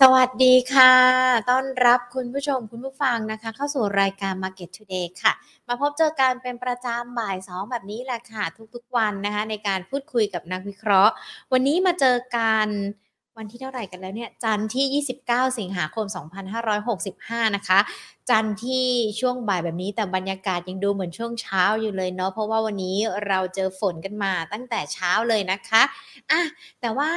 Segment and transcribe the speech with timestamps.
[0.00, 0.94] สวัสดีค่ะ
[1.50, 5.32] ต้อนรับคุณผู้ชมคุณผู้ฟังนะคะ เข้าสู่รายการ Market Today ค่ะ
[5.68, 8.44] มาพบเจอกันเป็นประจำบ่ายสองแบบนี้แหละค่ะ
[8.74, 11.12] ทุกๆวันนะคะ ในการพูดคุยกับนักวิเคราะห์
[11.52, 12.68] วันนี้มาเจอกัน
[13.38, 16.06] วันที่เท่าไหร่กันแล้วเนี่ย จันทร์ที่ 29 สิงหาคม
[16.80, 17.78] 2565 นะคะ
[18.30, 18.84] จันทร์ที่
[19.20, 22.96] ช่วงบ่ายแบบนี้แต่บรรยากาศยังดูเหมือนช่วงเช้าอยู่เลยเนาะเพราะว่าวันนี้
[23.28, 25.82] เราเจอฝนกันมาตั้งแต่เช้าเลยนะคะ
[26.30, 26.40] อะ
[26.80, 27.10] แต่ว่า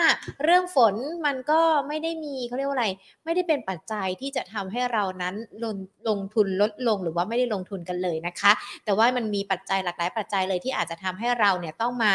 [0.44, 0.96] เรื่องฝน
[1.26, 2.88] มันก็ไม่ได้มีเขาเรียกว่าอะไร
[3.26, 5.76] ไม่ได้เป็นปัจจัยที่จะทำให้เรานั้นลง
[6.08, 8.52] ลงทุนลดลงหรือว่าไม่ได้ลงทุนกันเลยนะคะ
[8.86, 12.14] แต่ว่ามันมีปัจจัยหลากหลายปัจจัยเลยที่อาจจะทำให้เราเนี่ยต้องมา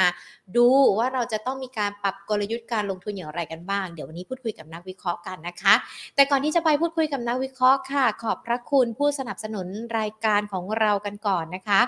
[0.56, 5.74] ดูว่าเราจะต้องมีการปรับกลยุทธ์การลงทุนอย่างไรกันบ้างเดี๋ยววันนี้พูดคุยกับนักวิเคราะห์กันนะคะ
[6.14, 9.66] แต่ก่อนที่จะไปพูดคุยกับนักวิเคราะห์ค่ะ ขอบพระคุณผู้สนับสนุน
[9.98, 11.80] รายการของเรากันก่อนนะคะ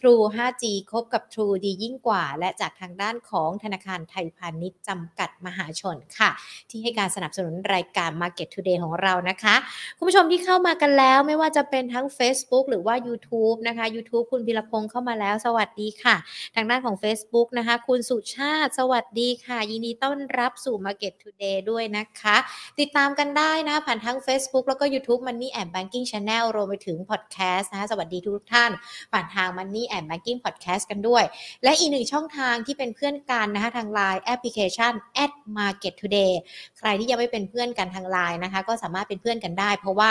[0.00, 6.30] True 5G คบกับ True ดียิ่งกว่า และจากทางด้านของธนาคารไทยพาณิชย์จำกัดมหาชนค่ะ
[6.70, 9.54] ที่ให้การสนับสนุนรายการ Market Today ของเรานะคะ
[9.96, 16.16] คุณผู้ชมที่เข้ามากันแล้วไม่ว่าจะเป็นทั้ง Facebook หรือว่า YouTube นะคะ YouTube คุณพิรพงศ์เข้ามาแล้ว สวัสดีค่ะ
[16.54, 22.36] ทางด้านของ Facebook นะคะ คุณสุชาติสวัสดีค่ะ ยินดีต้อนรับสู่ Market Today ด้วยนะคะ
[22.80, 28.70] ติดตามกันได้นะผ่านทั้ง Facebook แล้วก็ YouTube Money and Banking Channel รวมไปถึง Podcast นะคะสวัสดีทุกท่าน
[29.12, 31.24] ผ่านทาง Money and Banking Podcast กันด้วย
[31.64, 34.92] และอีกหนึ่งช่องทางที่เป็นเพื่อนกันนะคะทาง Line แอปพลิเคชัน
[35.24, 36.32] at Market Today
[36.78, 40.10] ใครที่ยังไม่เป็นเพื่อนกันทาง Line นะคะก็สามารถเป็นเพื่อนกันได้ เพราะว่า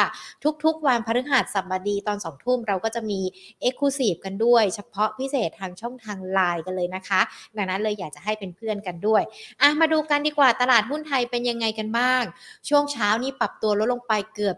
[0.63, 3.19] ทุกๆ วันพฤหัสสัปดีตอน2ทุ่มเราก็จะมี
[3.67, 7.21] Exclusive กันด้วย เฉพาะพิเศษทางช่องทาง Line กันเลยนะคะ
[7.57, 9.23] ดังนั้นเลยอยากจะให้เป็นเพื่อนกันด้วย
[9.61, 12.23] อะมาดูกันดีกว่าตลาดหุ้นไทยเป็นยังไงกันบ้าง
[12.69, 14.57] ช่วงเช้านี้ปรับตัวลดลงไปเกือบ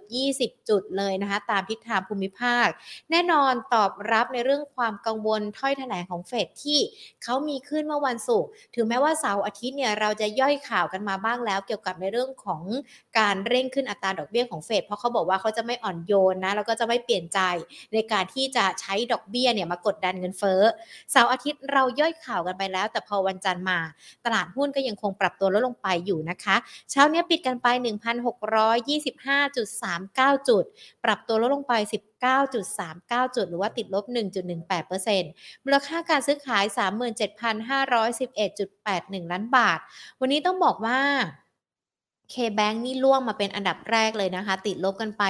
[0.58, 2.67] 20 จุดเลยนะคะ ตามทิศทางภูมิภาค
[3.11, 6.79] แน่นอนตอบรับในเรื่องความกังวลถ้อยแถลงของเฟดที่
[7.23, 12.61] เขามีขึ้นเมื่อวันศุกร์ถึงแม้ว่าเสาร์อาทิตย์เนี่ยเราจะย่อยข่าวกันมาบ้างแล้ว เกี่ยวกับในเรื่องของ
[13.19, 17.39] การเร่งขึ้นอัตราดอกเบี้ยของเฟดเพราะเขาบอกว่าเขาจะไม่อ่อนโยนนะแล้วก็จะไม่เปลี่ยนใจ
[17.93, 20.61] ในการที่จะใช้ดอกเบี้ยเนี่ยมากดดันเงินเฟ้อ
[21.11, 23.79] เสาร์อาทิตย์เราย่อยข่าวกันไปแล้ว แต่พอวันจันทร์มา
[24.25, 26.55] ตลาดหุ้นก็ยังคงปรับตัวลดลงไปอยู่นะคะ
[26.91, 27.67] เช้านี้ปิดกันไป
[29.31, 30.63] 1,625.39 จุด
[31.03, 31.73] ปรับตัวลดลงไป
[32.21, 34.05] 9.39 จุด หรือว่าติดลบ
[34.85, 39.79] 1.18%มูลค่าการซื้อขาย 37,511.81 ล้านบาท
[40.19, 40.99] วันนี้ต้องบอกว่า
[42.33, 45.23] K-Bank นี่ล่วงมาเป็นอันดับแรกเลยนะคะ ติดลบกันไป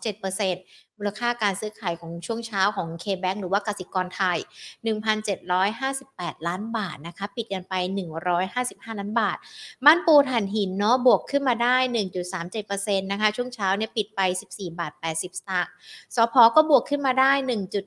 [0.00, 4.38] 1.27% มูลค่าการซื้อขายของช่วงเช้าของ K-Bank หรือว่ากสิกรไทย
[5.62, 7.74] 1,758 ล้านบาทนะคะ ปิดกันไป
[8.36, 9.36] 155 ล้านบาท
[9.84, 11.76] บ้านปูถ่านหินเนาะบวกขึ้นมาได้
[12.44, 15.70] 1.37%นะคะ ช่วงเช้าเนี่ยปิดไป 14 บาท 80 สตางค์
[16.14, 17.32] สพก็บวกขึ้นมาได้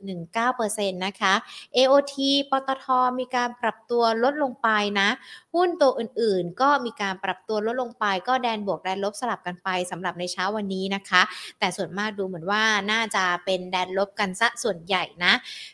[0.06, 1.34] 1.19%นะคะ
[1.75, 2.16] AOT
[2.51, 2.85] ปตท
[3.19, 4.69] มีการปรับตัวลดลงไป
[5.00, 5.09] นะ
[5.56, 11.22] หุ้นตัวอื่นๆ ก็มีการปรับตัวลดลงไป ก็แดนบวกแดนลบสลับกันไปสำหรับในเช้าวันนี้นะคะ
[11.59, 15.34] แต่ส่วนมากดูเหมือนว่าน่าจะเป็นแดนลบกันซะส่วนใหญ่นะ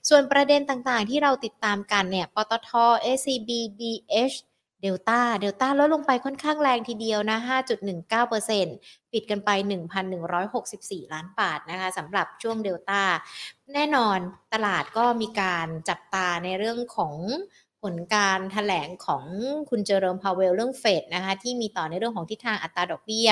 [0.09, 2.69] ส่วนประเด็นต่างๆ ที่เราติดตามกันเนี่ย ปตท
[3.17, 4.37] SCB BH
[4.81, 7.37] เดลต้า เดลต้าลดลงไปค่อนข้างแรงทีเดียวนะ
[8.05, 9.49] 5.19%ปิดกันไป
[10.31, 13.01] 1,164 ล้านบาทนะคะสำหรับช่วงเดลต้า
[13.73, 14.17] แน่นอน
[14.53, 17.13] ตลาดก็มีการจับตาในเรื่องของ
[17.81, 19.23] ผลการถแถลงของ
[19.69, 23.29] คุณเจอร์มพาวเวลเรื่องเฟดนะคะที่มีต่อในเรื่องของทิศทางอัตราดอกเบี้ย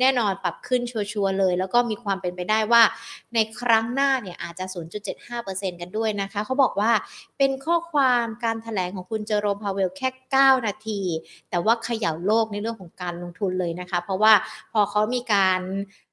[0.00, 2.82] แน่นอนปรับขึ้นชัวร์เลย แล้วก็มีความเป็นไปได้ว่า
[3.34, 6.92] ในครั้งหน้าเนี่ยอาจจะ 0.75%กันด้วยนะคะ เขาบอกว่า
[7.38, 11.00] เป็นข้อความการถแถลงของคุณเจอร์มพาวเวลแค่ 9 นาที
[11.50, 14.32] แต่ว่าเขย่าโลกในเรื่องของการลงทุนเลยนะคะ เพราะว่า
[14.72, 15.60] พอเขามีการ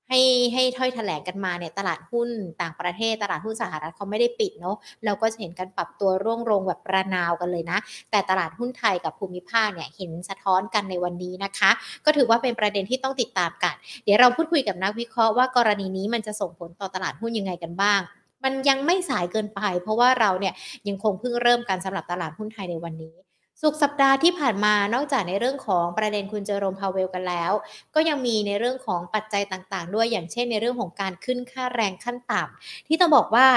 [0.10, 0.22] ให้
[0.54, 2.30] ให้ถ้อยแถลงกันมาเนี่ยตลาดหุ้น
[2.62, 4.76] ต่างประเทศ ตลาดหุ้นสหรัฐเขาไม่ได้ปิดเนาะ
[5.06, 7.78] เราก็จะเห็นการปรับตัวร่วงลงแบบระนาวกันเลยนะ
[8.12, 11.72] แต่ตลาดหุ้นไทยกับภูมิภาคเนี่ยเห็นสะท้อนกันในวันนี้นะคะ
[12.06, 18.00] ก็ถือว่าเป็นประเด็นที่ต้องติดตามกัน เดี๋ยวเราพูดคุยกับนักวิเคราะห์ว่ากรณีนี้มันจะส่งผลต่อตลาดหุ้นยังไงกันบ้าง
[18.44, 20.54] มันยังไม่สายเกินไป เพราะว่าเราเนี่ย
[20.88, 23.27] ยังคงเพิ่งเริ่มกันสำหรับตลาดหุ้นไทยในวันนี้
[23.62, 27.52] สุกสัปดาห์ที่ผ่านมานอกจากในเรื่องของประเด็นคุณเจอโรมพาวเวลกันแล้ว
[27.96, 33.48] ก็ยังมีในเรื่องของปัจจัยต่างๆ ด้วยอย่างเช่นในเรื่องของการขึ้นค่าแรงขั้นต่ำที่ต้องบอกว่า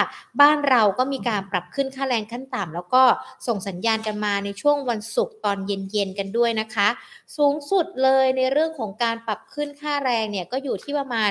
[0.41, 3.03] บ้านเราก็มีการปรับขึ้นค่าแรงขั้นต่ำแล้วก็
[3.47, 6.89] ส่งสัญญาณกันมาในช่วงวันศุกร์ตอนเย็นๆกันด้วยนะคะ
[7.37, 11.31] สูงสุดเลยในเรื่องของการปรับขึ้นค่าแรงเนี่ยก็อยู่ที่ประมาณ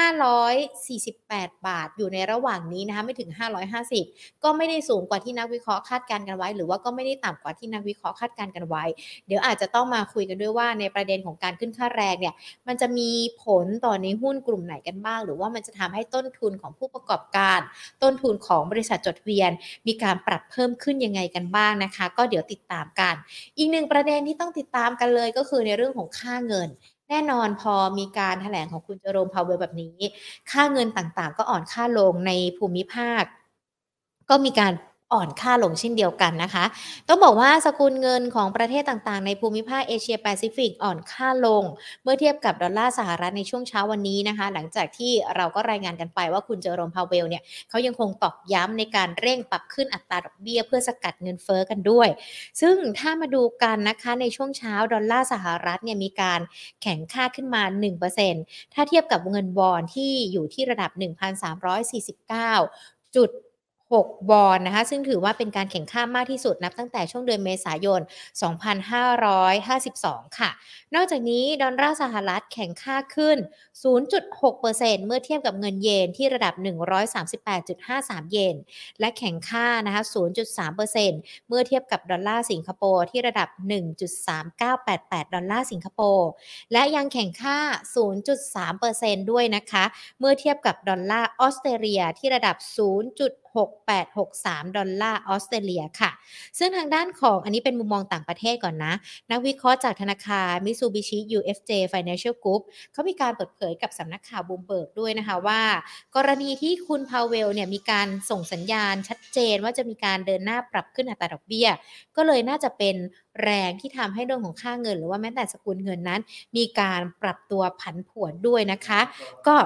[0.00, 3.30] 548 บาทอยู่ในระหว่างนี้นะคะไม่ถึง
[3.86, 8.84] 550 ก็ไม่ได้สูงกว่าที่นักวิเคราะห์คาดการณ์กันไว้ หรือว่าก็ไม่ได้ต่ำกว่าที่นักวิเคราะห์คาดการณ์กันไว้
[9.26, 12.34] เดี๋ยวอาจจะต้องมาคุยกันด้วยว่าในประเด็นของการขึ้นค่าแรงเนี่ย
[12.68, 13.10] มันจะมี
[13.44, 17.60] ผลต่อในหุ้นกลุ่มไหนกันบ้าง หรือว่ามันจะทำให้ต้นทุนของผู้ประกอบการ
[18.02, 19.50] ต้นทุนของบริษัทจดทะเบียน
[19.86, 23.14] มีการปรับเพิ่มขึ้นยังไงกันบ้างนะคะ ก็เดี๋ยวติดตามกัน
[23.58, 26.68] อีกหนึ่งประเด็นที่ต้องติดตามกันเลยก็คือในเรื่องของค่าเงิน
[27.12, 29.98] แน่นอนพอมีการแถลงของคุณเจอโรมพาวเวลแบบนี้
[30.50, 33.24] ค่าเงินต่างๆ ก็อ่อนค่าลงในภูมิภาค
[34.30, 34.72] ก็มีการ
[35.12, 36.64] อ่อนค่าลงเช่นเดียวกันนะคะ
[37.08, 41.64] ต้องบอกว่าสกุลเงินของประเทศต่างๆ ในภูมิภาคเอเชียแปซิฟิกอ่อนค่าลง
[42.02, 52.08] เมื่อเทียบกับดอลลาร์สหรัฐในช่วงเช้าวันนี้นะคะ หลังจากที่เราก็รายงานกันไปว่าคุณเจอโรมพาวเวลเนี่ยเขายังคงตอกย้ำในการเร่งปรับขึ้นอัตราดอกเบี้ย เพื่อสกัดเงินเฟ้อกันด้วย
[52.60, 56.40] ซึ่งถ้ามาดูกันนะคะในช่วงเช้าดอลลาร์สหรัฐเนี่ยมีการ
[56.82, 57.62] แข็งค่าขึ้นมา
[58.18, 60.90] 1%ถ้าเทียบกับเงินบอลที่อยู่ที่ระดับ
[61.62, 63.30] 1,349จุด
[63.92, 68.00] 6 บอลนะคะ ซึ่งถือว่าเป็นการแข่งข้ามมากที่สุดนับตั้งแต่ช่วงเดือนเมษายน
[69.58, 70.50] 2552 ค่ะ
[70.94, 73.38] นอกจากนี้ดอลลาร์สหรัฐแข่งค่าขึ้น
[74.22, 76.54] 0.6%เมื่อเทียบกับเงินเยนที่ระดับ
[77.42, 78.56] 138.53 เยน
[79.00, 80.02] และแข็งค่านะคะ
[80.74, 83.48] 0.3%เมื่อเทียบกับดอลลาร์สิงคโปร์ที่ระดับ
[84.22, 86.28] 1.3988 ดอลลาร์สิงคโปร์
[86.72, 87.58] และยังแข็งค่า
[88.60, 89.84] 0.3%ด้วยนะคะ
[90.18, 92.56] เมื่อเทียบกับดอลลาร์ออสเตรเลียที่ระดับ
[92.96, 93.41] 0.
[93.52, 96.10] 6863 ดอลลาร์ออสเตรเลียค่ะ
[96.58, 98.92] ซึ่งทางด้านของอันนี้เป็นมุมมองต่างประเทศก่อนนะ
[99.30, 102.62] นักวิเคราะห์จากธนาคาร Mitsubishi UFJ Financial Group
[102.92, 105.62] เขามีการเปิดเผยกับสำนักข่าวบูมเบิร์กด้วยนะคะว่า
[106.16, 111.68] กรณีที่คุณพาวเวลเนี่ยมีการส่งสัญญาณชัดเจนว่าจะมีการเดินหน้าปรับขึ้นอัตราดอกเบี้ย
[112.16, 112.96] ก็เลยน่าจะเป็น
[113.42, 116.20] แรงที่ทำให้เรื่องของค่าเงิน หรือว่าแม้แต่สกุลเงินนั้น
[116.56, 119.00] มีการปรับตัวผันผวนด้วยนะคะ
[119.46, 119.56] ก็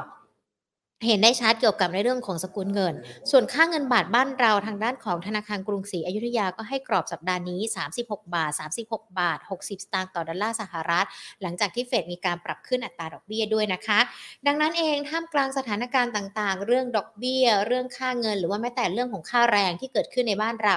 [1.04, 2.94] เห็นได้ชัดเกี่ยวกับในเรื่องของสกุลเงิน
[3.30, 7.60] ส่วนค่าเงินบาทบ้านเราทางด้านของธนาคารกรุงศรีอยุธยาก็ให้กรอบสัปดาห์นี้
[7.96, 8.50] 36 บาท
[8.84, 11.06] 36 บาท 60 สตางค์ต่อดอลลาร์สหรัฐ
[11.42, 13.98] หลังจากที่เฟดมีการปรับขึ้นอัตราดอกเบี้ยด้วยนะคะ
[14.46, 20.76] ดังนั้นเองท่ามกลางสถานการณ์ต่างๆ เรื่องดอกเบี้ย เรื่องค่าเงิน หรือว่าแม้แต่เรื่องของค่าแรงที่เกิดขึ้นในบ้านเรา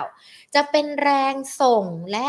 [0.55, 2.27] จะเป็นแรงส่งและ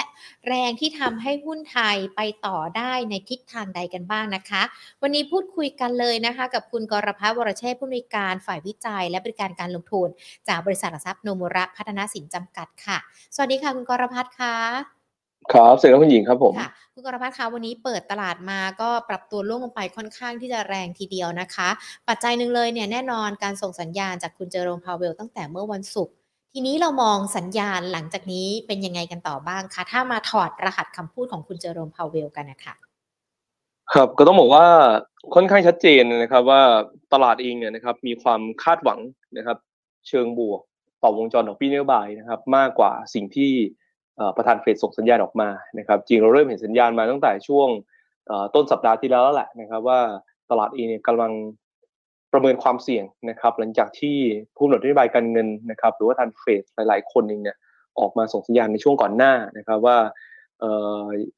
[0.49, 4.63] แรงที่ทำให้หุ้นไทยไปต่อได้ในทิศทางใดกันบ้างนะคะ
[5.03, 10.09] วันนี้พูดคุยกันเลยนะคะ กับคุณกรพัฒน์วรเชษผู้อำนวยการฝ่ายวิจัย และบริการการลงทุน
[10.49, 12.99] จากบริษัทหลักทรัพย์โนมุระพัฒนาสินจำกัดค่ะ
[13.35, 14.55] สวัสดีค่ะคุณกรพัฒน์ค่ะ
[15.53, 21.69] ครับเสร็จแล้วคุณหญิงครับผมค่ะคุณกรพัฒน์คะวันนี้เปิดตลาดมาก็ปรับตัวล่วงลงไปค่อนข้างที่จะแรงทีเดียวนะคะ
[22.09, 26.15] ปัจจัยหนึ่งเลยเนี่ยแน่นอนการส่งสัญญาณจากคุณเจอโรมพาวเวลตั้งแต่เมื่อวันศุกร์
[26.55, 32.75] ทีนี้เรามองสัญญาณหลังจากนี้เป็นยังไงกันต่อบ้างคะ ถ้ามาถอดรหัสคำพูดของคุณเจอโรมพาวเวลกันนะคะ
[33.95, 34.67] ครับก็ต้องบอกว่า
[35.35, 36.63] ค่อนข้างชัดเจนนะครับว่า
[37.13, 39.01] ตลาดเองเนี่ยนะครับมีความคาดหวัง
[39.37, 39.59] นะครับ
[40.09, 40.61] เชิงบวก
[41.03, 43.53] ต่อวงจรดอกเบี้ยนโยบายนะครับ มากกว่าสิ่งที่
[44.37, 45.49] ประธานเฟดส่งสัญญาณออกมา
[45.79, 47.69] นะครับจริงเราเริ่มเห็นสัญญาณมาตั้งแต่ช่วง
[48.55, 50.01] ต้นสัปดาห์ที่แล้วแล้วแหละนะครับว่า
[50.51, 51.33] ตลาดเองเนี่ยกำลัง
[52.33, 54.17] ประเมินความเสี่ยงนะครับ หลังจากที่
[54.57, 57.57] ผู้กำหนดนโยบายการเงินนะครับ หรือว่าทานเฟดหลาย ๆ คนเองเนี่ย
[57.99, 59.97] ออกมาส่งสัญญาณในช่วงก่อนหน้านะครับ ว่า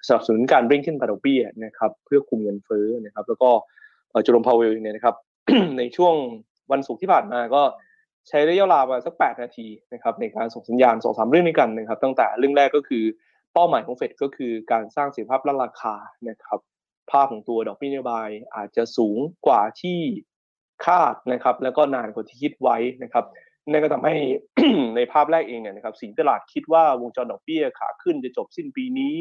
[0.06, 3.50] สนับสนุนการเร่งขึ้นดอกเบี้ยนะครับเพื่อคุมเงินเฟ้อนะครับ แล้วก็
[4.26, 5.16] จูรมพาวเวลเนี่ยนะครับ
[5.78, 6.14] ในช่วง
[6.72, 7.62] วันศุกร์ที่ผ่านมาก็
[8.28, 13.04] ใช้ระยะเวลาประมาณสัก 8 นาทีนะครับในการส่งสัญญาณสองสามเรื่องด้วยกันนะครับ ตั้งแต่เรื่องแรกก็คือ
[13.52, 15.94] เป้าหมายของเฟดก็คือการสร้างเสถียรภาพและราคา
[16.28, 16.60] นะครับ
[17.10, 19.98] ภาพของตัวดอกเบี้ยนโยบายอาจจะสูงกว่าที่
[20.86, 23.24] คาดนะครับ แล้วก็นานกว่าที่คิดไว้นะครับ
[23.70, 24.14] นั่นก็ทำให้
[24.96, 29.14] ในภาพแรกเองเนี่ยนะครับสิ่งตลาดคิดว่าวงจรดอกเบี้ยขาขึ้นจะจบสิ้นปีนี้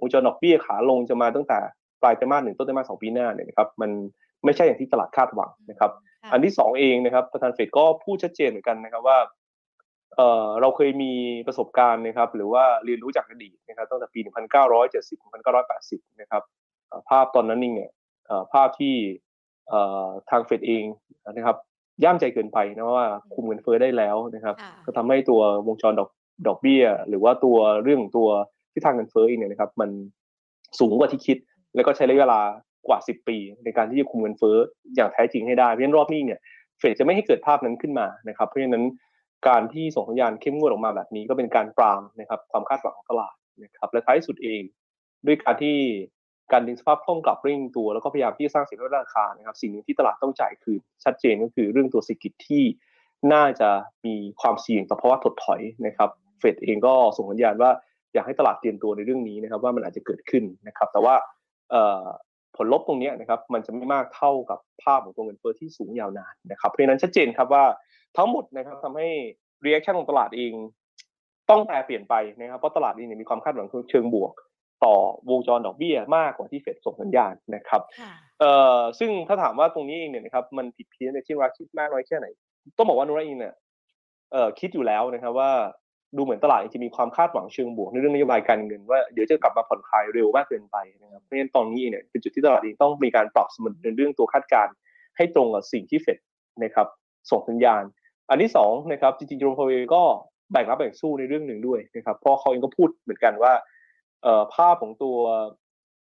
[0.00, 1.58] วงจรดอกเบี้ยขาลงจะมาตั้งแต่
[2.02, 3.90] ปลายไตรมาสหนึ่งต้นไตรมาสสองปีหน้าเนี่ยนะครับมัน
[4.44, 5.90] ไม่ใช่อย่างที่ตลาดคาดหวังนะครับ
[6.32, 9.18] อันที่สองเองนะครับประธานเฟดก็พูดชัดเจนเหมือนกันนะครับว่า
[10.16, 11.12] เอ่อเราเคยมี
[11.46, 14.28] ประสบการณ์นะครับ หรือว่าเรียนรู้จากอดีตนะครับตั้งแต่ปี 1970
[15.54, 16.42] 1980 นะครับ
[17.08, 17.90] ภาพตอนนั้นนี่เนี่ย
[18.52, 18.94] ภาพที่
[20.30, 20.84] ทางเฟดเอง
[21.32, 21.56] นะครับ
[22.04, 24.54] ย่ามใจเกินไปนะว่าคุมเงินเฟ้อได้แล้วนะครับ
[24.86, 26.08] ก็ทำให้ตัววงจรดอก
[26.46, 28.28] ดอกเบี้ย หรือว่าตัวเรื่องตัว
[28.72, 29.90] ที่ทางเงินเฟ้อเองเนี่ยนะครับ มัน
[30.78, 31.38] สูงกว่าที่คิด
[31.74, 32.40] แล้วก็ใช้ระยะเวลา
[32.88, 34.56] กว่า 10 ปี ในการที่จะคุมเงินเฟ้อ
[34.96, 36.40] อย่างแท้จริงให้ได้เพราะฉะนั้นรอบนี้เนี่ย
[36.78, 38.84] เฟดจะไม่ให้เกิดภาพนั้นขึ้นมานะครับ เพราะฉะนั้น
[39.48, 44.62] การที่ส่งสัญญาณเข้มงวดออกมาแบบนี้ก็เป็นการปรามนะครับความคาดหวังของตลาดนะครับและท้ายสุดเอง
[45.26, 45.76] ด้วยการที่
[46.52, 52.62] การดึงสภาพคล่องกลับเร่งตัวแล้วก็พยายามที่จะสร้างสินค้าราคานะครับสิ่งหนึ่งที่ตลาดต้องจ่ายคือชัดเจนก็คือเรื่องตัวเศรษฐกิจที่
[53.32, 53.68] น่าจะ
[54.06, 57.70] มีความเสี่ยงต่อภาวะถดถอยนะครับเฟดเองก็ส่งสัญญาณว่า
[58.14, 61.14] อยากให้ตลาดเตรียมตัวในเรื่องนี้นะครับ ว่ามันอาจจะเกิดขึ้นนะครับ แต่ว่า
[62.56, 67.64] ผลลบตรงนี้นะครับ มันจะไม่มากเท่ากับภาพของตัวเงินเฟ้อที่สูงยาวนานนะครับ เพราะฉะนั้นชัดเจนครับว่า
[68.16, 69.08] ทั้งหมดนะครับทำให้
[69.64, 70.52] reaction ของตลาดเอง
[71.50, 74.32] ต้องแปรเปลี่ยนไปนะครับเพราะตลาดเองมีความคาดหวังเชิงบวก
[74.84, 74.94] ต่อ
[75.30, 77.82] วงจรดอกเบี้ยมากกว่าที่เฟดส่งสัญญาณนะครับ
[78.40, 82.26] เอ่อซึ่งถ้าถามว่าตรงนี้เองเนี่ยนะครับมันผิดเพี้ยนในที่ตลาดคิดมากน้อยแค่ไหน
[82.76, 83.54] ต้องบอกว่านุระอินเนี่ย
[84.32, 85.50] เอ่อคิดอยู่แล้วนะครับว่า
[86.14, 94.74] วดูเหมือนตลาดจะมีความคาดหวังเชิงบวกในเรื่องนโยบายการเงินว่าเดี๋ยวจะกลับมาผ่อนคลายเร็วมากเกินไปนะครับเพราะฉะนั้นตอนนี้เนี่ยเป็นจุดที่ตลาดเองต้องมีการปรับสมดุลในเรื่องตัวคาดการณ์
[95.16, 96.18] ให้ตรงกับสิ่งที่เฟด
[96.62, 96.86] นะครับ
[97.30, 97.82] ส่งสัญญาณ
[98.30, 100.02] อันที่สองนะครับจริงๆโจมพาวเวลก็
[100.52, 103.52] แบ่งรับแบ่งสู้ในเรื่องหนึ่งด้วยนะครับเพราะเขาเองก็พูดเหมือนกันว่า
[104.54, 105.18] ภาพของตัว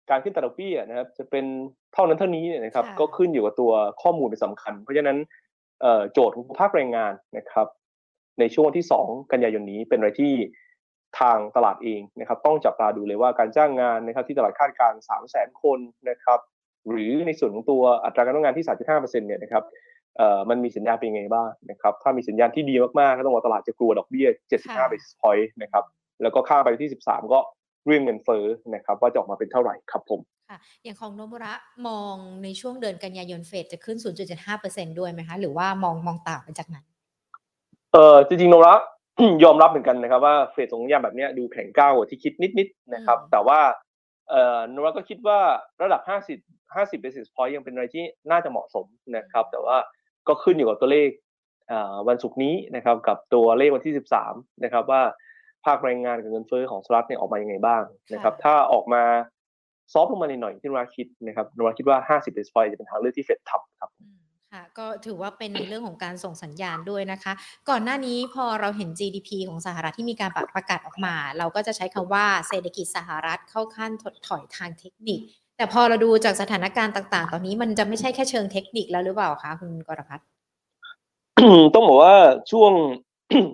[0.09, 1.45] การขึ้นตลาดปี้นะครับ จะเป็น
[1.93, 5.17] เท่านั้นเท่านี้นะครับ ก็ขึ้นอยู่กับตัวข้อมูลเป็นสำคัญ เพราะฉะนั้น
[6.13, 7.67] โจทย์ของภาคแรงงานนะครับ
[8.39, 10.33] ในช่วงที่ 2 กันยายนนี้เป็นอะไรที่
[11.19, 15.79] ทางตลาดเองนะครับ ต้องจับตาดูเลยว่าการจ้างงานนะครับ ที่ตลาดคาดการณ์3 0 0 0 0 0 คน
[16.09, 16.39] นะครับ
[16.89, 19.63] หรือในส่วนของตัวอัตราการจ้างงานที่ 3.5%เนี่ยนะครับ
[20.17, 24.27] เอ่อมันมีสัญญาณเป็นยังไงบ้างนะครับ ถ้ามีสัญญาณที่ดีมากๆ ก็ต้องบอกตลาดจะกลัวดอกเบี้ย
[24.59, 25.83] 75 basis point นะครับ
[26.21, 27.39] แล้วก็ค่าไปที่ 13 ก็
[27.89, 31.53] เรื่องเงินเฟ้อนะครับว่าจะออกมาเป็นเท่าไหร่ครับผมค่ะอย่างของโนมุระ
[31.87, 33.97] มองในช่วงเดือนกันยายนเฟดจะขึ้น
[34.47, 36.85] 0.75%ด้วยไหมคะ หรือว่ามองมองต่างไปจากนั้น
[37.93, 38.75] เออจริงๆโนระ
[39.43, 43.59] ยอมรับเหมือนกันนะครับว่าเฟดส่งสัญญาณแบบนี้ดูแข็งก้าวกว่าที่คิดนิดๆนะครับ แต่ว่า
[44.29, 45.39] เอ่อโนระก็คิดว่า
[45.81, 48.85] ระดับ 50 50 basis point ยังเป็นอะไรที่น่าจะเหมาะสม
[49.17, 49.77] นะครับ แต่ว่า
[50.27, 51.09] ก็ขึ้นอยู่กับตัวเลข
[52.07, 53.93] วันศุกร์นี้นะครับ กับตัวเลขวันที่
[54.27, 55.01] 13 นะครับว่า
[55.65, 57.81] ภาคแรงงานกับเงินเฟ้อของสหรัฐเนี่ยออกมายังไงบ้าง
[58.13, 59.03] นะครับ ถ้าออกมา
[59.93, 63.89] ซอฟต์ลงมาหน่อยที่นราคิดนะครับนราคิดว่า 50 basis point จะเป็นทางเลือกที่เฟดทำครับ
[64.53, 67.33] ค่ะก็ถือว่าเป็นในเรื่องของการส่งสัญญาณด้วยนะคะ
[67.69, 75.19] ก่อนหน้านี้พอเราเห็น GDP ของสหรัฐที่มีการประกาศออกมา เราก็จะใช้คำว่าเศรษฐกิจสหรัฐเข้าขั้นถดถอยทางเทคนิค
[75.57, 80.25] แต่พอเราดูจากสถานการณ์ต่าง ๆ ตอนนี้มันจะไม่ใช่แค่เชิงเทคนิคแล้วหรือเปล่าคะคุณกรพัฒน์
[81.73, 82.15] ต้องบอกว่า
[82.51, 82.71] ช่วง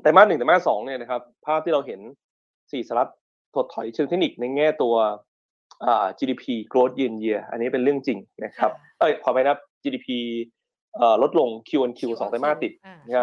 [0.01, 1.99] ไตรมาสหนึ่งไตรมาสสองเนี่ยนะครับ ภาพที่เราเห็น
[2.71, 3.11] สี่สหรัฐ
[3.55, 4.95] ถดถอยเชิงเทคนิคในแง่ตัว
[6.19, 10.07] GDP growth year year อันนี้เป็นเรื่องจริงนะครับ เอ้ยขอไปนะ GDP
[11.23, 12.71] ลดลง Q on Q สองไตรมาสติด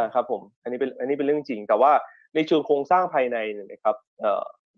[0.04, 1.92] นะครับผม อันนี้เป็นอันนี้เป็นเรื่องจริง แต่ว่า
[2.34, 3.36] ในเชิงโครงสร้างภายใน
[3.72, 3.96] นะครับ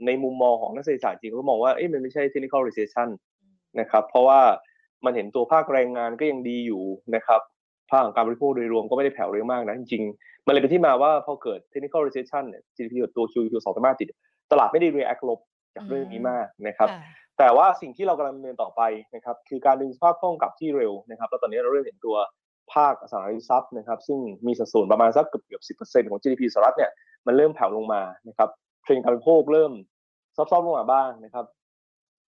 [0.07, 3.09] ในมุมมองของนักเศรษฐศาสตร์จริงก็มองว่าเอ้ยมันไม่ใช่ technical recession
[3.81, 4.40] นะครับ เพราะว่า
[5.04, 6.83] มันเห็นตัวภาคแรงงานก็ยังดีอยู่
[7.14, 7.40] นะครับ
[7.91, 14.09] ภาคของการบริโภคโดยรวมก็ไม่ได้แผ่วเร็วมากนะจริงๆ มันเลยเป็นที่มาว่าพอเกิด technical recession เนี่ย GDP ตัว Q Q สองไตรมาสติด
[14.53, 15.38] ตลาดไม่ได้ react ลบ
[15.76, 16.88] จากเรื่องนี้มากนะครับ
[17.38, 18.83] แต่ว่าสิ่งที่เรากำลังดำเนินต่อไป
[19.14, 22.17] นะครับคือการดึงสภาพคล่องกลับที่เร็วนะครับแล้วตอนนี้เราเริ่มเห็นตัว
[22.75, 26.91] ภาคอสังหาริมทรัพย์นะครับ ซึ่งมีสัดส่วนประมาณสักเกือบเกือบสิบเปอร์เซ็นต์ของ GDP สหรัฐเนี่ย
[27.26, 28.49] มันเริ่มแผ่วลงมานะครับ
[28.83, 29.73] เทรนด์การบริโภคเริ่ม
[30.37, 31.45] ซอฟๆลงมาบ้างนะครับ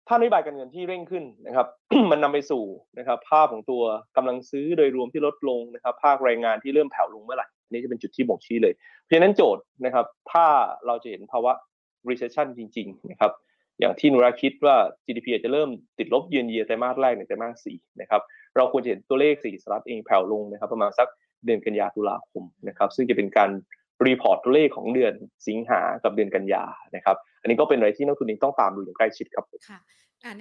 [0.08, 1.66] ถ้านโยบายการเงินที่เร่งขึ้นนะครับ
[2.11, 2.64] มันนำไปสู่
[2.99, 3.82] นะครับ ภาพของตัว
[4.16, 10.46] กำลังซื้อโดยรวมที่ลดลงนะครับ ภาคแรงงานที่เริ่มแผ่วลงเมื่อไหร่นี่จะเป็นจุดที่บ่งชี้เลย เพราะฉะนั้นโจทย์นะครับ ถ้า
[10.87, 11.52] เราจะเห็นภาวะ
[12.08, 13.32] recession จริง ๆ นะครับ
[13.80, 18.23] อย่างที่นุราคิดว่า GDP จจะเริ่มติดลบเยือนเยียไตรมาสแรกในไตรมาสสี่นะครับ
[18.56, 21.08] เราควรจะเห็นตัวเลขสี่สหรัฐเองแผ่วลงนะครับ ประมาณสัก
[21.44, 23.50] เดือนกันยาตุลาคมนะครับ ซึ่งจะเป็นการ
[24.06, 25.14] รีพอร์ตตัวเลขของเดือน
[25.48, 29.80] สิงหากับเดือนกันยานะครับอันนี้ก็เป็นอะไรที่นักลงทุนเองต้องตามดูอย่างใกล้ชิดครับค่ะ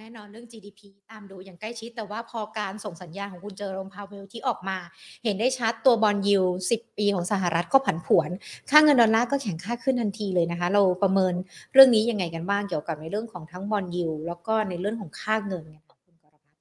[0.00, 0.80] แน่นอนเรื่อง GDP
[1.10, 4.78] ตามดูอย่างใกล้ชิด แต่ว่าพอการส่งสัญญาณของคุณเจอโรมพาวเวลที่ออกมา
[5.24, 6.40] เห็นได้ชัดตัว bond yield
[6.72, 8.30] 10 ปีของสหรัฐก็ผันผวน
[8.70, 11.34] ค่าเงินดอลลาร์ก็แข็งค่าขึ้นทันทีเลยนะคะ เราประเมิน
[11.72, 16.56] เรื่องนี้ยังไงกันบ้างเกี่ยวกับในเรื่องของทั้ง bond yield แล้วก็ในเรื่องของค่าเงินค่ะคุณกรพัฒน์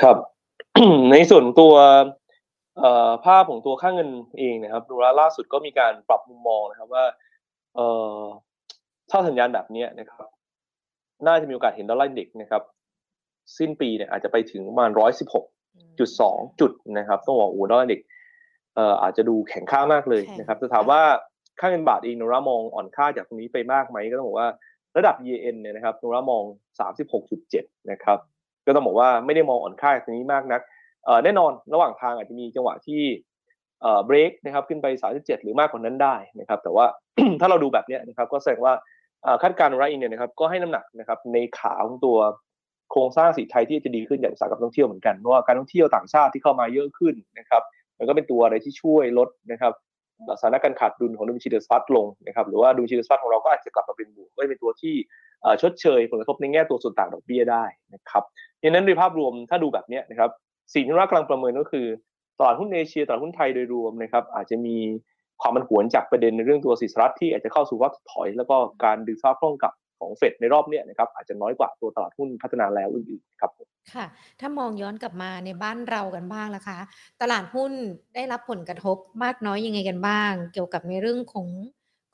[0.00, 0.16] ครับ
[1.10, 1.74] ในส่วนตัว
[3.24, 4.08] ภาพของตัวค่าเงิน
[4.38, 7.04] เองนะครับดูแลล่าสุดก็มีการปรับมุมมองนะครับว่า
[9.10, 10.28] ถ้าสัญญาณแบบนี้นะครับ
[11.26, 12.62] น่าจะมีโอกาสเห็นดอลลาร์เด็กนะครับ
[13.58, 15.44] สิ้นปีเนี่ยอาจจะไปถึงประมาณร้อยสิบหก
[15.98, 18.00] จุดสองจุดนะครับต้องบอกโอ้ดอลลาร์เด็ก
[18.74, 21.02] เอ่ออาจจะดูแข็งค่ามากเลยนะครับจะถามว่า
[21.60, 24.48] ค่าเงินบาทเองโนรามองอ่อนค่าจากตรงนี้ไปมากไหมก็ต้องบอกว่า
[24.96, 26.42] ระดับ yen เนี่ยนะครับโนรามอง
[26.80, 28.18] สามสิบหกจุดเจ็ดนะครับ
[28.66, 30.76] ก็ต้องบอกว่าไม่ได้มองอ่อนค่าตรงนี้มากนักเอ่อ
[31.24, 33.02] แน่นอนระหว่างทางอาจจะมีจังหวะที่
[34.06, 36.86] เบรกนะครับขึ้นไปสามสิบเจ็ดหรือมากกว่านั้นได้นะครับแต่ว่า
[37.40, 38.72] ถ้าเราดูแบบนี้นะครับก็แสดงว่า
[39.42, 42.16] คาดการณ์ไรเนี่ยนะครับก็ให้น้ำหนักนะครับในขาของตัว
[42.90, 47.62] โครงสร้างสีไทยที่จะดีขึ้นอย่างสายกับท่องเที่ยวเหมือนกันเพราะว่าการท่องเที่ยวต่างชาติที่เข้ามาเยอะขึ้นนะครับ
[47.98, 49.72] มันก็เป็นตัวอะไรที่ช่วยลดนะครับ
[50.40, 54.94] สถานการณ์ขาดดุลของดุลชีเดสฟัตลงนะครับหรือว่าดุลชีเดสฟัตของเราก็อาจจะกลับมาเป็นบวกก็เป็นตัวที่
[55.62, 57.64] ชดเชยผลกระทบในแง่ตัวส่วนต่างดอกเบี้ยได้
[57.94, 58.24] นะครับ
[58.62, 60.30] ดังนั้นโดยภาพรวมถ้าดูแบบนี้นะครับ
[60.74, 61.86] สิ่งที่เรากำลังประเมินก็คือ
[62.38, 64.76] ตลาดหุ้นเอเชียตลาดหุ้นไทยโดยรวมนะครับอาจจะมี
[65.40, 73.50] ความมันหวนจากประเด็นในเรื่องตัวสิสรัฐที่อาจจะเข้าสู่วัฏถอย แล้วก็การดึงซาคล่องกับของเฟดในรอบนี้นะครับอาจจะน้อยกว่าตัวตลาดหุ้นพัฒนาแล้วอื่นๆครับ
[73.94, 74.06] ค่ะ
[74.40, 76.78] ถ้ามองย้อนกลับมาในบ้านเรากันบ้างล่ะคะ
[77.22, 77.72] ตลาดหุ้น
[78.14, 81.48] ได้รับผลกระทบมากน้อยยังไงกันบ้าง เกี่ยวกับในเรื่องของ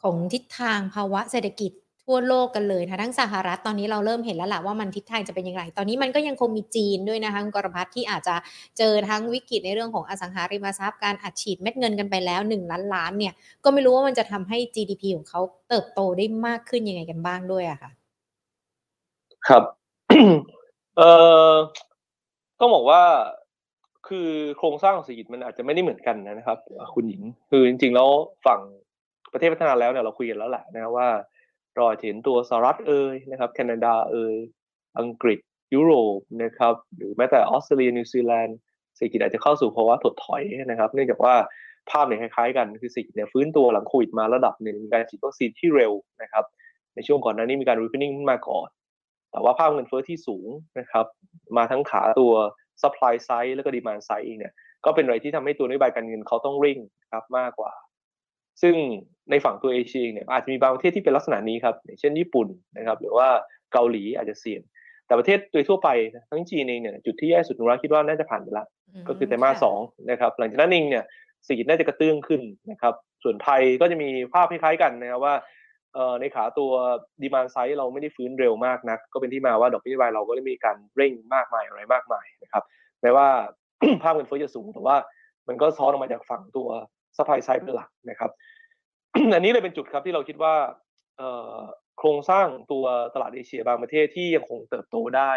[0.03, 1.73] ของทิศทางภาวะเศรษฐกิจ
[2.07, 8.35] ทั่วโลกกันเลยนะทั้งสหรัฐตอนนี้เราเริ่มเห็นแล้วแหละว่ามันทิศทางจะเป็นอย่างไร ตอนนี้มันก็ยังคงมีจีนด้วยนะคะกรพัฒที่อาจจะ
[8.79, 13.35] เจอทั้งวิกฤตในเรื่องของอสังหาริมทรัพย์การอัดฉีดเม็ดเงินกันไปแล้ว 1 ล้านล้านเนี่ย
[13.65, 17.91] ก็ไม่รู้ว่ามันจะทำให้ GDP ของเขาเติบโตได้มากขึ้นยังไงกันบ้างด้วยอะค่ะ
[19.49, 19.63] ครับ
[20.97, 21.11] เอ่
[21.53, 21.55] อ
[22.61, 23.03] ต้องบอกว่า
[24.09, 26.59] คือโครงสร้างเศรษฐกิจมันอาจจะไม่ได้เหมือนกันนะครับ
[26.95, 28.09] คุณหญิง คือจริงๆแล้ว
[28.47, 28.61] ฝั่ง
[29.33, 31.09] ประเทศพัฒนาแล้วเนี่ยเราคุยกันแล้วแหละนะว่า
[31.75, 34.35] เราเห็นตัวสหรัฐเอยนะครับแคนาดาเอย
[34.99, 35.39] อังกฤษ
[35.75, 38.59] ยุโรปนะครับหรือแม้แต่ออสเตรเลียนิวซีแลนด์
[38.97, 41.35] เศรษฐกิจอาจจะเข้าสู่ภาวะถดถอยนะครับ เนื่องจากว่า
[41.91, 46.45] ภาพเนี่ยคล้ายๆกันคือเศรษฐกิจเนี่ยฟื้นตัวหลังโควิดมาระดับหนึ่งการฉีดวัคซีนที่เร็วนะครับ
[46.95, 48.69] ในช่วงก่อนหน้านี้มีการ reopening มาก่อน
[49.31, 51.07] แต่ว่าภาพเงินเฟ้อที่สูงนะครับ
[51.57, 52.33] มาทั้งขาตัว
[52.83, 54.53] supply side แล้วก็ demand side เองเนี่ย
[54.85, 56.79] ก็เป็นอะไรที่ทำให้ตัวนโยบายการเงินเขาต้องเร่ง
[57.13, 57.73] ครับมากกว่า
[58.63, 58.75] ซึ่ง
[59.31, 63.29] ในฝั่งตัวเอเชียเนี่ยอาจจะมีบางประเทศที่เป็นลักษณะนี้ครับอย่างเช่นญี่ปุ่นนะครับ หรือว่า
[63.73, 64.63] เกาหลีอาจจะเสี่ยง
[65.07, 65.89] แต่ประเทศโดยทั่วไป
[66.31, 68.67] ทั้งจีนเองเนี่ยจุดที่แย่สุดนุราคิดว่าน่าจะผ่านไปแล้ว
[69.09, 69.79] ก็คือไตรมาสสอง
[70.11, 71.05] นะครับ หลังจากนั้นเองเนี่ย
[71.45, 75.35] เศรษฐกิจน่าจะกระเตื้องขึ้นนะครับ ส่วนไทยก็จะมีภาพคล้ายๆกันนะครับว่า
[76.21, 76.71] ในขาตัว
[77.23, 82.63] ดีมานไซด์เราไม่ได้ฟื้นเร็วมากนะก็เป็นที่มาว่าดอกเบี้ยบายเราก็ได้มีการเร่งมากมายอะไรมากมายนะครับ
[83.03, 83.29] แม้ว่า
[84.03, 84.97] ภาพเงินเฟ้อจะสูงแต่ว่า
[85.49, 86.69] มันก็สะท้อนออกมาจากฝั่งตัว
[87.17, 88.31] supply side เป็นหลักนะครับ
[89.35, 90.55] อันนี้เลยเป็นจุดครับที่เราคิดว่า
[91.99, 95.33] โครงสร้างตัวตลาดเอเชียบางประเทศที่ยังคงเติบโตได้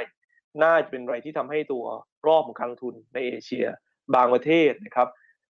[0.63, 1.83] น่าจะเป็นอะไรที่ทำให้ตัว
[2.27, 3.65] รอบของการลงทุนในเอเชีย
[4.15, 5.07] บางประเทศนะครับ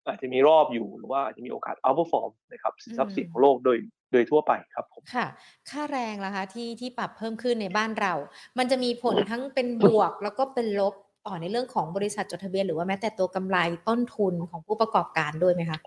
[0.06, 3.78] อาจจะมีรอบอยู่หรือว่าอาจจะมีโอกาส outperform นะครับสินทรัพย์สินของโลกโดย
[4.12, 5.26] โดยทั่วไปครับผมค่ะ
[5.70, 8.14] ค่าแรงล่ะคะที่ที่ปรับเพิ่มขึ้นในบ้านเรา
[8.58, 10.94] มันจะมีผลทั้งเป็นบวกแล้วก็เป็นลบ
[11.26, 15.78] ต่อในเรื่องของบริษัทจดทะเบียนหรือว่าแม้แต่ตัวกำไรต้นทุนของผู้ประกอบการด้วยไหมคะ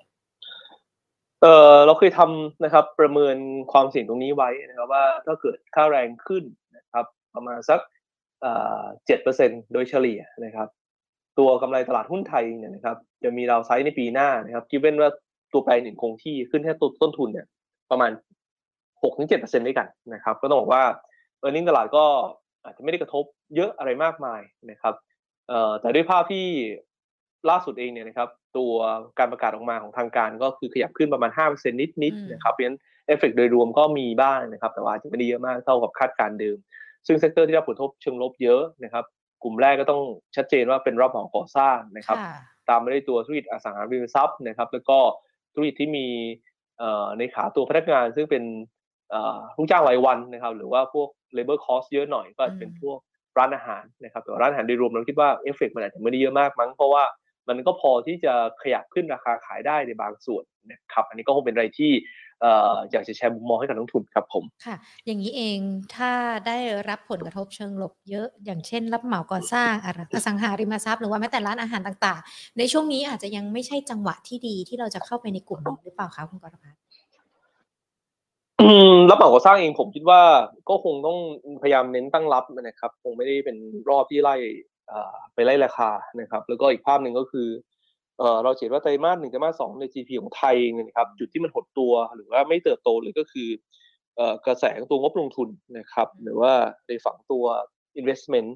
[1.46, 3.38] เออเราเคยทำนะครับ ประเมิน
[3.72, 6.44] ความเสี่ยงตรงนี้ไว้นะครับ ว่าถ้าเกิดค่าแรงขึ้น
[6.78, 7.80] นะครับ ประมาณสัก
[9.06, 10.68] เจ็ดเปอร์เซ็นโดยเฉลี่ยนะครับ
[11.40, 15.10] ตัวกำไรตลาดหุ้นไทยเนี่ยนะครับ จะมีเราไซส์ในปีหน้านะครับคิดเป็นว่า
[15.54, 17.48] ตัวแปรหนึ่งคงที่ขึ้นแค่ต้นต้นทุนเนี่ย
[17.92, 18.12] ประมาณ
[19.04, 20.84] หกถึงเจ็ดเปอร์เซ็นต์ด้วยกันนะครับ ก็ต้องบอกว่า
[21.40, 22.06] earning ตลาดก็
[22.64, 23.24] อาจจะไม่ได้กระทบ
[23.56, 24.94] เยอะอะไรมากมายนะครับ
[25.48, 26.46] เอ่อแต่ด้วยภาพที่
[27.50, 28.74] ล่าสุดเองเนี่ยนะครับตัว
[29.20, 36.58] การประกาศออกมาของทางการก็คือขยับขึ้นประมาณ5%นิดๆนะครับเพราะฉะนั้นเอฟเฟกโดยรวมก็มีบ้างนะครับ แต่ว่าจะไม่ได้เยอะมากเท่ากับคาดการเดิม
[37.08, 39.06] ซึ่ง sector ที่รับผลกระทบเชิงลบเยอะนะครับ
[39.44, 40.02] กลุ่มแรกก็ต้อง
[40.36, 42.18] ชัดเจนว่าเป็นรับเหมาก่อสร้างนะครับ
[42.70, 44.98] ตามมาด้วยตัวธุรกิจอสังหาริมทรัพย์นะครับ แล้วก็
[45.54, 46.08] ธุรกิจที่มี
[47.18, 48.44] ในขาตัวพนักงานซึ่งเป็น
[49.58, 52.98] ลูกจ้างรายวันนะครับ หรือว่าพวก labor cost เยอะหน่อยก็เป็นพวก
[53.38, 57.04] ร้านอาหารนะครับแต่ร้านอาหารโดยรวมเราคิดว่าเอฟเฟกมันอาจจะไม่ได้เยอะมากมั้งเพราะว่า
[57.50, 61.92] มันก็พอที่จะขยับขึ้นราคาขายได้ในบางส่วนนะครับ อันนี้ก็คงเป็นอะไรที่
[62.92, 65.58] อยากจะแชร์มุมมองให้กับนักลงทุนครับผม ค่ะ อย่างนี้เอง
[65.96, 66.12] ถ้า
[66.48, 66.58] ได้
[66.90, 76.80] รับผลกระทบเชิงลบเยอะ อย่างเช่น รับเหมาก่อสร้างอสังหาริมทรัพย์หรือว่าแม้แต่ร้านอาหารต่าง ๆ ในช่วงนี้อาจจะยังไม่ใช่จังหวะที่ดีที่เราจะเข้าไปในกลุ่มนี้หรือเปล่าคะคุณกรพัฒน์
[79.10, 80.22] รับเหมาก่อสร้างเองผมคิดว่า
[80.70, 81.18] ก็คงต้อง
[81.62, 83.58] พยายามเน้นตั้งรับนะครับ คงไม่ได้เป็น
[83.90, 84.36] รอบที่ไล่
[85.34, 85.90] ไปไล่ราคา
[86.22, 87.48] นะครับ แล้วก็อีกภาพหนึ่งก็คือ
[88.44, 93.50] เราเห็นว่าไตรมาสหนึ่งไตรมาสสองใน GDP ของไทยเนี่ยครับ จุดที่มันหดตัวหรือว่าไม่เติบโตเลยก็คือ
[94.46, 96.54] กระแสตัวงบลงทุนนะครับ หรือว่า
[96.88, 97.44] ในฝั่งตัว
[98.00, 98.50] investment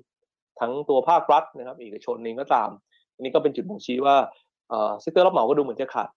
[0.59, 2.69] ทั้งตัวภาครัฐนะครับเอกชนเองก็ตาม
[3.15, 4.15] อันนี้ก็เป็นจุดบ่งชี้ว่า
[5.01, 6.09] sector รับเหมาก็ดูเหมือนจะขาด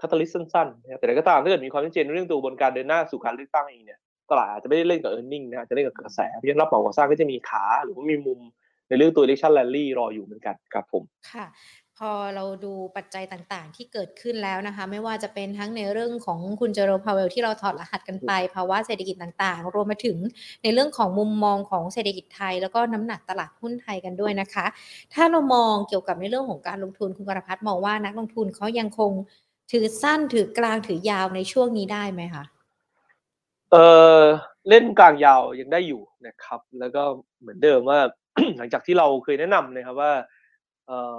[0.00, 3.98] คาตาลิสสั้นๆ แต่ใดก็ตามถ้าเกิดมีความชัดเจนเรื่องตัวบนการเดินหน้าสู่การเลือกตั้งเองเนี่ย
[4.30, 8.40] ตลาดอาจจะไม่ได้เล่นกับ e a r n i n g นะจะเล่นกับกระแสเพราะฉะนั้นรับเหมาก่อสร้างก็จะมีขาหรือว่ามีมุม
[8.88, 11.46] ในเรื่องตัว election rally รออยู่เหมือนกันครับผมค่ะ
[11.98, 20.16] พอเราดูปัจจัยต่างๆ ที่เกิดขึ้นแล้วนะคะ ไม่ว่าจะเป็นทั้งในเรื่องของคุณเจอโรพาวเวลที่เราถอดรหัสกันไป ภาวะเศรษฐกิจต่างๆ รวมมาถึง
[20.62, 24.66] ในเรื่องของมุมมองของเศรษฐกิจไทย แล้วก็น้ำหนักตลาดหุ้นไทยกันด้วยนะคะ
[25.14, 29.12] ถ้าเรามองเกี่ยวกับในเรื่องของการลงทุนคุณกรพัฒน์มองว่านักลงทุนเขายังคง
[29.72, 32.44] ถือสั้นถือกลางถือยาวในช่วงนี้ได้ไหมคะ
[33.72, 33.76] เอ
[34.20, 34.22] อ
[34.68, 37.02] เล่นกลางยาวยังได้อยู่นะครับ แล้วก็
[37.40, 38.00] เหมือนเดิมว่า
[38.58, 40.12] หลังจากที่เราเคยแนะนำนะครับว่า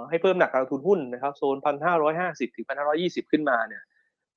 [0.08, 3.82] ให้เพิ่มหนักการลงทุนหุ้นนะครับโซนพันห้าร้อยห้าสิบถึงพันห้าร้อยี่สิบขึ้นมาเนี่ย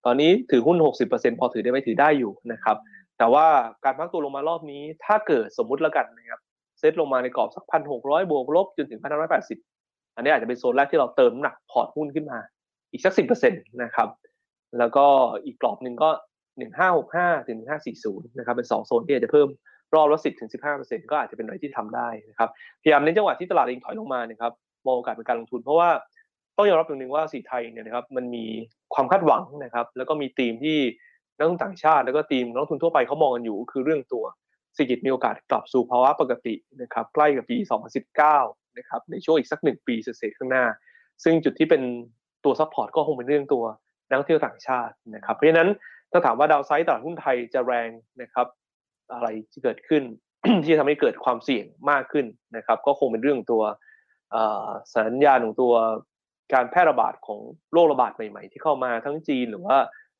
[0.05, 2.77] ตอนนี้ถือหุ้นหกสิบเปอร์เซ็นพอถือได้ไหมถือได้อยู่นะครับ
[3.17, 3.47] แต่ว่า
[3.85, 6.39] การพักตัวลงมารอบนี้ถ้าเกิดสมมุติแล้วกันนะครับ
[6.79, 9.59] เซตลงมาในกรอบสักพันหกร้อยบวกลบจนถึงพันห้าร้อยแปดสิบ
[10.15, 12.39] อันนี้อาจจะเป็นโซนแรกที่เราเติมหนักพอร์ตหุ้นขึ้นมา
[12.91, 14.09] อีกสักสิบเปอร์เซ็นต์นะครับ
[14.79, 15.05] แล้วก็
[15.45, 16.09] อีกกรอบหนึ่งก็
[16.57, 19.47] หนึ่งห้าหกห้าถึงหนึ่งห้าสี่ศูนย์นะครับเป็นสองโซนที่อาจจะเพิ่ม
[19.93, 22.49] รอบละสิบถึงสิบห้าเปอร์เซ็นต์ก็อาจจะเป็นอะไรที่ทำได้นะครับ
[22.81, 24.51] พยายามในจังหวะที่ตลาดเองถอยลงมานะครับ
[24.85, 25.89] มองโอกาสเป็นการลงทุน เพราะว่า
[26.57, 28.45] ต้องยอมรับอย่างหนึ่งว่าสีไทยเนี่ยนะครับมันมี
[28.93, 30.77] ความคาดหวังนะครับ แล้วก็มีธีมที่
[31.37, 34.25] นักลงทุนต่างชาติ แล้วก็ทีมนักลงทุนทั่วไปเขามองกันอยู่ คือเรื่องตัว
[34.73, 37.57] เศรษฐกิจมีโอกาสกลับสู่ภาวะปกตินะครับใกล้กับปี
[38.17, 40.65] 2019 นะครับในช่วงอีกสักหนึ่งปีเศษข้างหน้า
[41.23, 41.81] ซึ่งจุดที่เป็น
[42.45, 43.63] ตัว support ก็คงเป็นเรื่องตัว
[44.07, 45.69] นักท่องเที่ยวต่างชาตินะครับเพราะฉะนั้น
[46.11, 47.89] ถ้าถามว่า downside ตลาดหุ้นไทยจะแรง
[48.21, 48.47] นะครับ
[49.13, 50.03] อะไรที่เกิดขึ้น
[50.63, 52.25] ที่ทำให้เกิดความเสี่ยงมากขึ้น
[52.57, 53.63] นะครับ ก็คงเป็นเรื่องตัว
[54.95, 55.73] สัญญาณของตัว
[56.53, 57.39] การแพร่ระบาดของ
[57.73, 59.77] โรคระบาดใหม่ๆ ที่เข้ามาทั้งจีนหรือว่า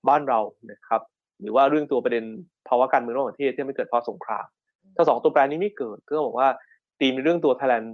[0.08, 0.40] บ้านเรา
[0.72, 1.02] นะครับ
[1.42, 2.24] หรือว่าเรื่องตัวประเด็น
[2.68, 4.46] ภาวะการเมืองระหว่างประเทศที่ไม่เกิดเพราะสงคราม
[4.96, 6.48] ถ้าสองตัวแปรนี้ไม่เกิดก็บอกว่า
[7.00, 7.88] ตีมในเรื่องตัว Thailand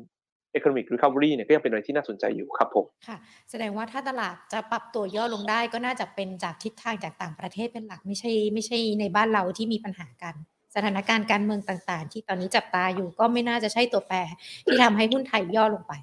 [0.58, 3.18] Economic Recovery เนี่ยก็ยังเป็นอะไรที่น่าสนใจอยู่ครับผมค่ะ
[3.50, 10.36] แสดงว่าถ้าตลาดจะปรับตัวย่อลงได้ก็น่าจะเป็นจากทิศทางจากต่างประเทศเป็นหลักไม่ใช่ ไม่ใช่ในบ้านเราที่มีปัญหากัน
[10.76, 14.18] สถานการณ์การเมืองต่าง ๆ ที่ตอนนี้จับตาอยู่ก็ไม่น่าจะใช่ตัวแปร
[14.66, 15.94] ที่ทำให้หุ้นไทยย่อลงไป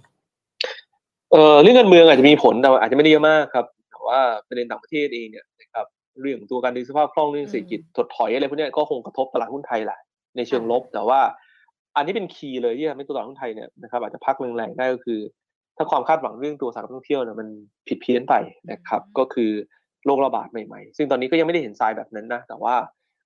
[1.32, 5.86] เออเรื่องการเมืองอาจจะมีผลแต่อาจจะไม่ได้เยอะมากครับแต่ว่าประเด็นต่างประเทศเองเนี่ยนะครับ
[6.20, 9.98] เรื่องตัวการดึงสภาพคล่องเรื่องเศรษฐกิจถดถอยอะไรพวกนี้ก็คงกระทบตลาดหุ้นไทยแหละ
[10.36, 11.20] ในเชิงลบ แต่ว่า
[11.96, 15.20] อันนี้เป็นคีย์เลยที่ทำให้ตัวตลาดหุ้นไทยเนี่ยนะครับอาจจะพักแรงๆได้ก็คือ
[15.76, 17.48] ถ้าความคาดหวังเรื่องตัวสารท่องเที่ยวเนี่ยมัน
[17.88, 18.34] ผิดเพี้ยนไป
[18.70, 19.50] นะครับ ก็คือ
[20.06, 22.74] โรคระบาดใหม่ๆ ซึ่งตอนนี้ก็ยังไม่ได้เห็นทรายแบบนั้นนะแต่ว่า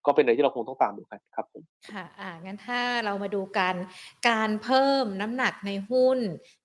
[0.06, 3.76] ก็เป็นอะไรที่เราคงต้องตามดูกันครับผมค่ะอ่างั้นถ้าเรามาดูการ
[4.28, 6.18] การเพิ่มน้ำหนักในหุ้น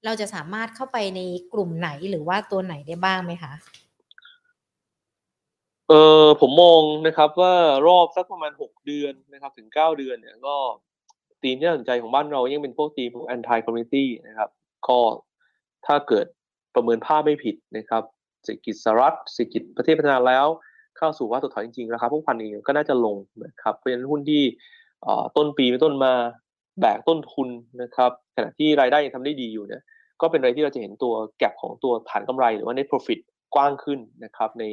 [0.05, 1.21] เราจะสามารถเข้าไปใน
[1.53, 3.53] กลุ่มไหนหรือว่าตัวไหนได้บ้างไหมคะ
[5.89, 5.93] เอ
[6.23, 7.53] อผมมองนะครับว่า
[7.87, 10.55] รอบสักประมาณหกเดือนนะครับ ถึงเก้าเดือนเนี่ยก็
[11.41, 14.49] ทีมที่น่าสนใจของบ้านเรายังเป็นพวกทีมพวก anti community นะครับ
[14.87, 14.99] ก็
[15.85, 16.25] ถ้าเกิด
[16.75, 18.03] ประเมินภาพไม่ผิดนะครับ
[18.43, 20.47] เศรษฐกิจสหรัฐเศรษฐกิจประเทศพัฒนาแล้ว
[20.97, 24.43] เข้าสู่ว่าตัวถอยจริงๆราคาพวกพันเองก็น่าจะลงนะครับเพราะฉะนั้นหุ้นที่
[25.37, 26.13] ต้นปีเป็นต้นมา
[26.79, 27.49] แบกต้นทุน
[27.81, 29.81] นะครับขณะที่รายได้ยังทำได้ดีอยู่เนี่ย
[30.21, 33.19] ก็เป็นอะไรที่เราจะเห็นตัวแก็บของตัวฐานกำไรหรือว่า net profit
[33.55, 34.65] กว้างขึ้นนะครับใน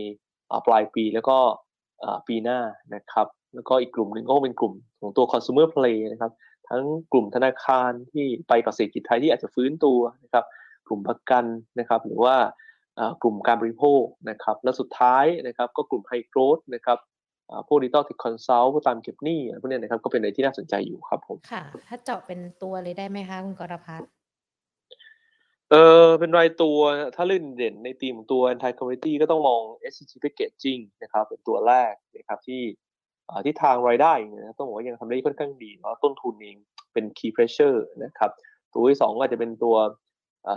[0.67, 1.37] ปลายปีแล้วก็
[2.29, 2.61] ปีหน้า
[2.95, 6.33] นะครับแล้วก็อีกกลุ่มหนึ่งก็เป็นกลุ่มของตัว consumer play นะครับ
[6.69, 6.83] ทั้ง
[7.13, 10.45] กลุ่มธนาคารที่ไปกับเศรษฐกิจไทยที่อาจจะฟื้นตัวนะครับ
[10.87, 11.45] กลุ่มประกัน
[11.79, 12.37] นะครับหรือว่า
[13.23, 16.99] กลุ่มการบริโภคนะครับ และสุดท้ายนะครับก็กลุ่ม high growth นะครับ
[17.69, 24.11] พวก digital tech consult พวกตามเก็บหนี้พวกนี้นะครับก็เป็นอะไรที่น่าสนใจอยู่ครับผมค่ะ ถ้าเจาะเป็นตัวเลยได้ไหมคะคุณกรพัฒน์
[25.71, 25.75] เอ
[26.05, 26.79] อเป็นรายตัว
[27.17, 32.63] ถ้าเล่นเด่นในธีมของตัว anti commodity ก็ต้องมอง SCG packaging นะครับเป็นตัวแรกนะครับที่
[33.45, 36.57] ที่ทางรายได้นะต้องบอกว่ายังทำได้ค่อนข้างดีแล้วต้นทุนเอง
[36.93, 38.31] เป็น key pressure นะครับ
[38.73, 39.77] ตัวที่สองก็จะเป็นตัว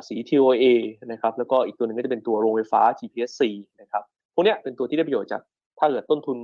[0.07, 0.65] สี TOA
[1.11, 3.41] นะครับแล้วก็อีกตัวหนึ่งก็จะเป็นตัวโรงไฟฟ้า GPS-C
[3.81, 5.41] นะครับพวกนี้เป็นตัวที่ได้ประโยชน์จาก
[5.79, 6.37] ถ้าเกิดต้นทุน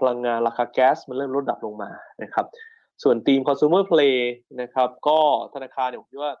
[0.00, 1.90] พลังงานราคาแก๊สมันเริ่มลดดับลงมา
[2.22, 2.46] นะครับ
[3.02, 4.16] ส่วนทีม consumer play
[4.60, 5.18] นะครับก็
[5.54, 6.32] ธนาคารเนี่ยผมคิดว่า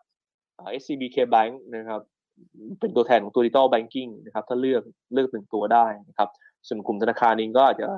[0.80, 2.00] SCB K Bank นะครับ
[2.80, 4.82] เป็นตัวแทนของตัว digital banking นะครับถ้าเลือก
[5.14, 6.28] เลือกหนึ่งตัวได้นะครับ
[6.66, 7.88] ส่วนกลุ่มธนาคารเองก็อาจจะ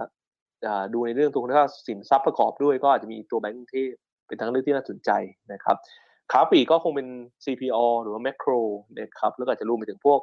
[0.94, 3.92] ดูในเรื่องตัวถ้าสินทรัพย์ประกอบด้วย ก็อาจจะมีตัวแบงก์กรุงเทพ
[4.26, 5.10] เป็นทางเลือกที่น่าสนใจ
[5.52, 5.76] นะครับ
[6.32, 7.08] ขาปีก็คงเป็น
[7.44, 8.60] CPO หรือว่า Macro
[9.00, 10.20] นะครับแล้วก็จะรวมไปถึงพวก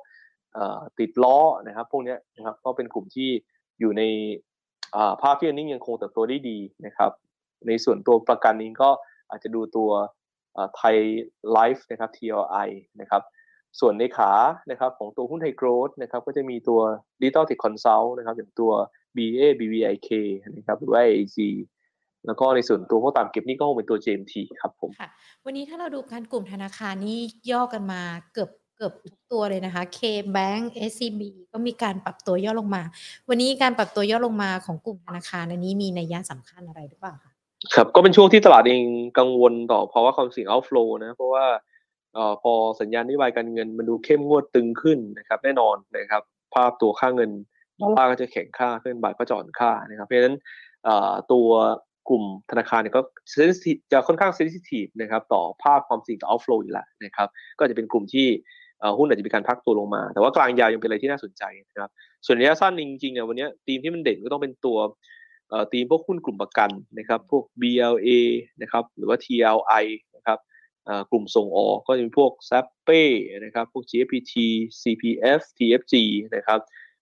[1.00, 3.30] ติดล้อนะครับ พวกนี้นะครับก็เป็นกลุ่มที่
[3.80, 4.04] อยู่ใน
[5.22, 7.12] ภาพที่อันนี้ยังคงเติบโตได้ดีนะครับ
[7.68, 8.90] ในส่วนตัวประกันนี้ก็
[9.30, 9.90] อาจจะดูตัว
[10.76, 10.96] ไทย
[11.54, 12.70] ไลฟ์นะครับ TLI
[13.02, 13.22] นะครับ
[13.80, 14.32] ส่วนในขา
[14.72, 16.80] นะครับของตัวหุ้นไทยโกรดนะครับก็จะมีตัว
[17.22, 18.72] Digital Tech Consult นะครับอย่างตัว
[19.18, 20.10] BA BVIK
[20.58, 21.38] นะครับหรือว่า AG
[22.26, 25.10] แล้วก็ในส่วนตัวพวกตามเก็บนี่ก็คงเป็นตัว JMT ครับผมค่ะ
[25.46, 27.20] วันนี้ถ้าเราดูการกลุ่มธนาคารนี่
[27.52, 28.02] ย่อกันมา
[28.34, 30.00] เกือบเกือบทุกตัวเลยนะคะ K
[30.36, 31.22] Bank SCB
[31.54, 32.84] ก็มีการปรับตัวย่อลงมา
[33.30, 37.32] วันนี้การปรับตัวย่อลงมาของกลุ่มธนาคารอันนี้มีนัยยะสำคัญอะไรหรือเปล่าคะ
[37.76, 38.84] ครับก็เป็นช่วงที่ตลาดเอง
[39.20, 41.46] กังวลต่อเพราะว่าความเสี่ยง outflow นะเพราะว่า
[42.14, 47.32] เอ่อพอสัญญาณนโยบายการเงินมันดูเข้มงวดตึงขึ้นนะครับแน่นอนนะครับภาพตัวค่าเงิน
[47.82, 50.36] ดอลลาร์ก็จะแข็งค่าขึ้นบาทก็จอ่อนค่านะครับเพราะฉะนั้น
[51.32, 51.48] ตัว
[52.10, 53.02] กลุ่มธนาคารเนี่ยก็
[53.92, 57.28] จะค่อนข้างเซนซิทีฟนะครับต่อภาพความสิ่งต่อ outflow อยู่แล้วนะครับ
[57.60, 58.28] ก็จะเป็นกลุ่มที่
[58.98, 61.90] หุ้นอาจจะมีการพักตัวลงมา แต่ว่ากลางยาวยังเป็นอะไรที่น่าสนใจนะครับ
[62.26, 64.78] ส่วนระยะสั้นจริงๆเนี่ยวันนี้ทีมที่มันเด่นก็ต้องเป็นตัว
[65.72, 68.10] ทีมพวกหุ้นกลุ่มประกันนะครับพวก BLA
[68.62, 69.86] นะครับหรือว่า TLI
[70.16, 70.38] นะครับ
[71.12, 72.90] กลุ่มส่งออกก็จะมีพวก s a p p
[73.46, 74.34] นะครับพวก GFPT
[74.82, 75.96] CPF TFG
[76.36, 76.60] นะครับ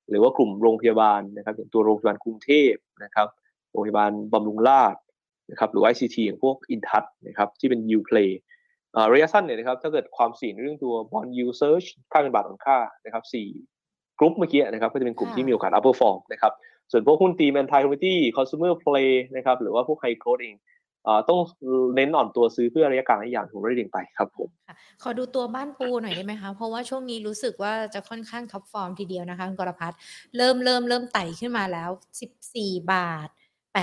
[0.09, 3.27] หรือว่ากลุ่มโรงพยาบาลนะครับอย่างตัวโรงพยาบาลกรุงเทพนะครับ
[3.71, 4.95] โรงพยาบาลบำรุงราษฎร์
[5.51, 8.31] นะครับหรือ ICT อย่างพวกอินทัชนะครับที่เป็น yield play
[9.13, 13.47] ระยะสั้นเนี่ยนะครับถ้าเกิดความเสี่ยงเรื่องตัว bond yield surge ค่าเงินบาทอ่อนค่านะครับสี่
[14.19, 16.53] กลุ่มเมื่อกี้นะครับก็จะเป็นกลุ่มที่มีโอกาส outperform นะครับ
[16.91, 20.55] ส่วนพวกหุ้นตีแมนไทคอมมิตี้คอน sumer play นะครับหรือว่าพวก high growth เอง
[21.29, 21.39] ต้อง
[21.95, 24.49] เน้นอ่อนตัวซื้อเพื่อระยะกลางระยะยาวถูกเรียงไปครับผม
[25.01, 29.99] ขอดูตัวบ้านปูหน่อยได้ไหมคะเพราะว่าช่วงนี้รู้สึกว่าจะค่อนข้าง top form ทีเดียวนะคะคุณกรพัฒน์
[30.37, 31.89] เริ่มเริ่มเริ่มไต่ขึ้นมาแล้ว
[32.43, 33.29] 14 บาท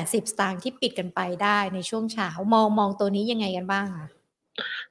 [0.02, 4.06] 80 สตางค์ที่ปิดกันไปได้ในช่วงเช้ามองมองตัวนี้ยังไงกันบ้างคะ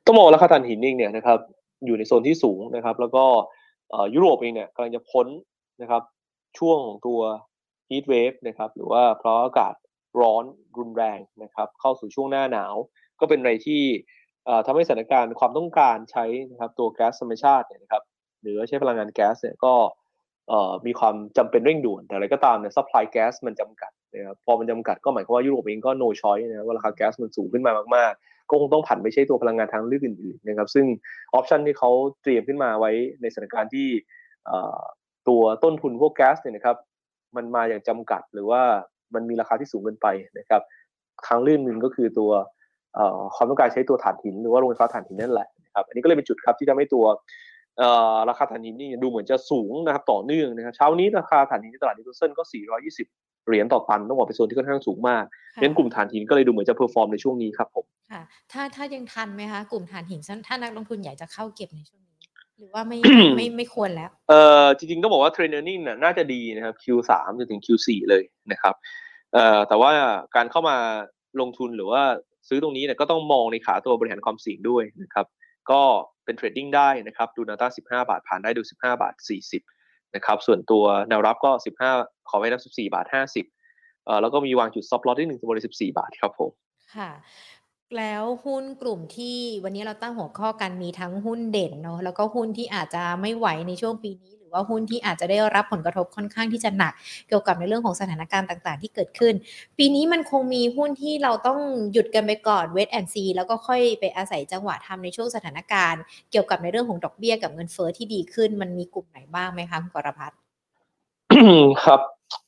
[0.05, 1.39] ต้องมองราคาถ่านหินเองเนี่ยนะครับ
[1.85, 3.25] อยู่ในโซนที่สูงนะครับ แล้วก็
[4.13, 5.27] ยุโรปเองเนี่ยกำลังจะพ้น
[5.81, 6.01] นะครับ
[6.59, 7.19] ช่วงของตัว
[7.89, 9.75] heat wave นะครับหรือว่าเพราะอากาศ
[10.21, 10.43] ร้อน
[10.77, 12.75] รุนแรงนะครับเข้าสู่ช่วงหน้าหนาว
[13.19, 13.81] ก็เป็นอะไรที่
[14.65, 18.03] ทำให้สถานการณ์ความต้องการใช้นะครับตัวแก๊สธรรมชาติเนี่ยนะครับ
[18.41, 19.73] หรือใช้พลังงานแก๊สเนี่ยก็
[20.85, 30.85] มีความจำเป็นเร่งด่วน แต่อะไรก็ตามเนี่ย supply แก๊สมันจำกัดนะครับพอมันจำกัดก็หมายความว่ายุโรปเองก็ no choice นะว่าราคาแก๊สมันสูงขึ้นมามากๆ ก็คงต้องผันไปใช้ตัวพลังงานทางเลือกอื่นๆนะครับซึ่ง
[31.33, 33.87] option ที่เขาเตรียมขึ้นมาไว้ในสถานการณ์ที่
[35.27, 36.77] ตัวต้นทุนพวกแก๊สเนี่ยนะครับ
[37.35, 38.61] มันมาอย่างจำกัดหรือว่า
[39.13, 40.07] มันมีราคาที่สูงเกินไป
[40.39, 40.61] นะครับ
[41.27, 42.31] ทางเลือกหนึ่งก็คือตัว
[43.35, 47.05] ความต้องการใช้ตัวถ่านหินหรือว่าโรงไฟฟ้าถ่านหินนั่นแหละนะครับอันนี้ก็เลยเป็นจุดครับที่ทำให้ตัว
[48.29, 55.23] ราคาถ่านหินนี่ดูเหมือนจะสูงนะครับต่อเนื่องนะครับเช้านี้ราคาถ่านหินในตลาดนิวคาสเซิลก็ 420 เหรียญต่อตันต้องบอกเป็นโซนที่ค่อนข้างสูงมาก
[55.61, 62.17] เน้นกลุ่มถ่านหินก็เลยดูเหมือนจะ perform ในช่วงนี้ครับผมค่ะถ้าถ้ายังทันไหมคะกลุ่มถ่านหินถ้านักลงทุนอยากจะเข้าเก็บในช่วงนี้
[62.57, 62.97] หรือว่าไม่
[63.35, 64.33] ไม่ไม่ควรแล้วเอ
[64.63, 68.75] อจริงๆต้องบอกว่า trend earning น่าจะดีนะครับ Q3 จนถึง Q4 เลยนะครับ
[69.33, 69.91] เอ่อแต่ว่า
[70.35, 70.75] การเข้ามา
[71.41, 72.01] ลงทุนหรือว่า
[72.49, 75.25] ซื้อตรงนี้เนี่ยก็ต้องมองในขาตัวบริหารความเสี่ยงด้วยนะครับ
[75.71, 75.81] ก็
[76.25, 77.67] เป็น trading ได้นะครับ ดูแนวต้าน
[78.03, 79.13] 15 บาทผ่านได้ดู 15 บาท
[79.63, 81.51] 40 นะครับ ส่วนตัวแนวรับก็
[81.89, 86.51] 15 ขอไว้นะ14 บาท 50เอ่อแล้วก็มีวางจุด stop loss ที่บริเวณ14 บาทครับผม
[86.95, 87.11] ค่ะ
[87.97, 96.93] แล้วหุ้นกลุ่มที่วันนี้เราตั้งหัวข้อกันมีทั้งหุ้นเด่นเนาะแล้วก็หุ้นที่อาจจะไม่ไหวในช่วงปีนี้ ว่าหุ้นที่อาจจะได้รับผลกระทบค่อนข้างที่จะหนัก
[97.27, 99.33] เกี่ยวกับในเรื่องของสถานการณ์ต่าง ๆ ที่เกิดขึ้น
[99.77, 101.59] ปีนี้มันคงมีหุ้นที่เราต้อง
[101.91, 110.37] หยุดกันไปก่อนเวทแอนซีแล้วก็ค่อยไปอาศัยจังหวะทำในช่วงสถานการณ์ เกี่ยวกับในเรื่องของดอกเบี้ยกับเงินเฟอ้อที่ดีขึ้น มันมีกลุ่มไหนบ้างไหมคะคุณกรพัฒน์
[111.85, 111.99] ครับ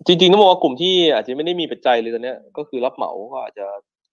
[0.05, 3.65] จริงๆต้องบอกว่ากลุ่มที่อาจจะไม่ได้มีปัจจัยเลยตอนนี้ก็คือรับเหมาก็อาจจะ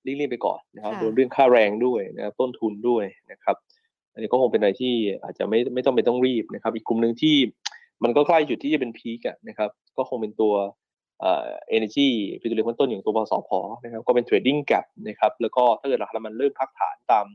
[0.06, 3.56] รีบๆไปก่อนนะครับโดนเรื่องค่าแรงด้วยนะครับต้นทุนด้วยนะครับ
[4.12, 7.36] อันนี้ก็คงเป็นอะไรที่อาจจะไม่ไม่ต้องไปต้องรีบนะครับ อีกกลุ่มหนึ่งที่
[8.04, 10.54] มันก็ใกล้จุดที่จะเป็นพีกนะครับ ก็คงเป็นตัว
[11.20, 12.08] เอ่อ energy
[12.42, 13.50] พิจารณาต้นอย่างตัวปสพ
[13.84, 17.26] นะครับ ก็เป็น trading gap นะครับ แล้วก็ถ้าเกิดราคามันเริ่มพักฐานตาม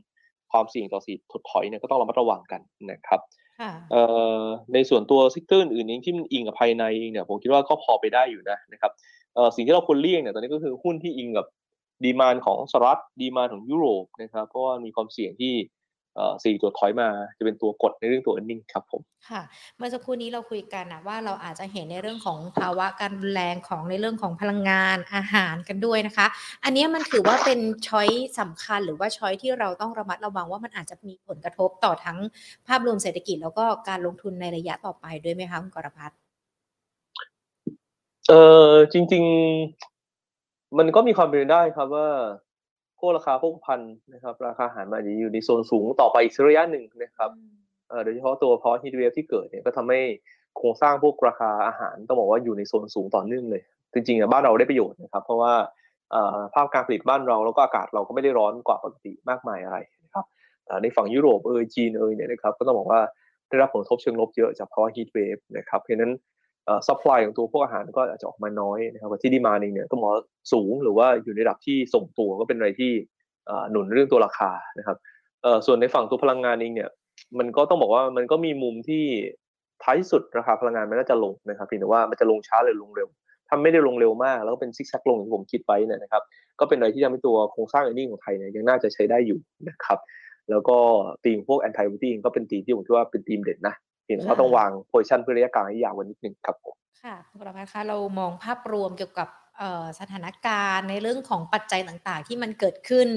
[0.52, 3.20] ความเสี่ยงต่อสีถดถอยเนี่ยก็ต้องระมัดระวังกันนะครับ
[4.74, 8.92] ในส่วนตัว sector อื่นเองที่มันอิงกับภายในเองเนี่ยผมคิดว่าก็พอไปได้อยู่นะนะครับ
[9.54, 11.46] สิ่งที่เราควรเลี่ยงเนี่ยตอนนี้ก็คือหุ้นที่อิงกับ
[12.04, 15.54] demand ของสหรัฐ demand ของยุโรปนะครับเพราะว่ามีความเสี่ยงที่
[16.44, 19.42] สี่ตัวถอยมาจะเป็นตัวกดในเรื่องตัว e a r n i n g ครับผมค่ะ
[19.76, 26.26] เมื่อสักครู่นี้เราคุยกันนะว่าเราอาจจะเห็นในเรื่องของภาวะการรุนแรงของในเรื่องของพลังงานอาหารกันด้วยนะคะ
[26.64, 28.08] อันนี้มันถือว่าเป็น choice
[28.40, 32.18] สำคัญหรือว่า choice ที่เราต้องระมัดระวังว่ามันอาจจะมีผลกระทบต่อทั้ง
[32.68, 36.18] ภาพรวมเศรษฐกิจแล้วก็การลงทุนในระยะต่อไปด้วยไหมคะคุณกรพัฒน์
[38.28, 38.32] เอ
[38.70, 39.24] อจริง
[40.00, 42.08] ๆ มันก็มีความเป็นได้ครับว่า
[42.98, 43.80] พวกราคาพวกพัน
[44.14, 47.30] นะครับ ราคาอาหารมันจะอยู่ในโซนสูงต่อไปอีกระยะหนึ่งนะครับ
[48.04, 50.00] โดยเฉพาะตัวพอฮีทเวฟที่เกิดเนี่ยก็ทำให้
[50.56, 55.52] โครงสร้างพวกราคาอาหารต้องบอกว่าอยู่ในโซนสูงต่อเนื่องเลย จริงๆบ้านเราได้ประโยชน์นะครับ เพราะว่า
[56.54, 60.24] ภาพการผลิตบ้านเราแล้วก็อากาศเราก็ไม่ได้ร้อนกว่าปกติมากมายอะไรนะครับ
[60.82, 63.00] ในฝั่งยุโรปเอยจีนเอยเนี่ยนะครับก็ต้องบอกว่า
[63.48, 66.12] ได้รับผลกระทบเชิงลบเยอะจากภาวะ heat wave นะครับเพราะนั้น
[66.86, 70.12] supply ของตัวพวกอาหารก็อาจจะออกมาน้อยนะครับที่ demand เองเนี่ยต้องบอก
[70.52, 72.92] สูงหรือว่าอยู่ในระดับที่ทรงตัวก็เป็นอะไรที่
[73.70, 74.96] หนุนเรื่องตัวราคานะครับ
[75.66, 76.90] ส่วนในฝั่งตัวพลังงานเองเนี่ย
[77.38, 79.04] มันก็ต้องบอกว่ามันก็มีมุมที่
[79.82, 83.08] ท้ายสุดราคาพลังงานมันน่าจะลงนะครับเพียงแต่ว่ามันจะลงช้าหรือลงเร็ว
[83.48, 86.22] ถ้าไม่ได้ลงเร็วมาก แล้วก็เป็นซิกแซกลงอย่างที่ผมคิดไว้นะครับ
[86.60, 89.98] ก็เป็นอะไรที่ทำให้ตัวโครงสร้าง earning ของไทยเนี่ยยังน่าจะใช้ได้อยู่นะครับ
[90.50, 90.76] แล้วก็
[91.24, 93.74] ตีมพวก anti commodity ก็เป็นตีมที่ผมคิดว่าเป็นตีมเด่นนะ
[94.08, 99.28] เพียงแต่ว่าต้องวาง position เพื่อระยะกลางให้ยาวกว่านิดนึงครับผมค่ะคุณประภาคะเรามองภาพรวมเกี่ยวกับ
[100.00, 103.08] สถานการณ์ในเรื่องของปัจจัยต่างๆ ที่มันเกิดขึ้น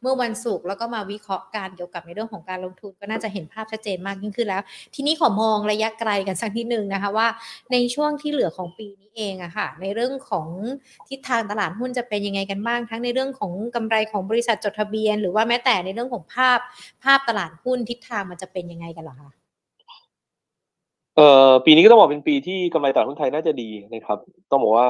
[0.00, 4.62] เมื่อวันศุกร์แล้วก็มาวิเคราะห์การเกี่ยวกับในเรื่องของการลงทุนก็น่าจะเห็นภาพชัดเจนมากยิ่งขึ้นแล้ว
[4.94, 7.28] ทีนี้ขอมองระยะไกลกันสักนิดนึงนะคะว่า
[7.72, 10.48] ในช่วงที่เหลือของปีนี้เองอะค่ะในเรื่องของ
[11.08, 16.58] ทิศทางตลาดหุ้นจะเป็นยังไงกันบ้าง ทั้งในเรื่องของกำไรของบริษัทจดทะเบียน หรือว่าแม้แต่ในเรื่องของภาพ
[17.04, 19.30] ภาพตลาดหุ้นทิศทางมันจะเป็นยังไงกันหรอคะ
[21.16, 24.18] เอ่อปีนี้ก็ต้องบอกเป็นปีที่กำไรตลาดหุ้นไทยน่าจะดีนะครับ
[24.50, 24.88] ต้องบอกว่า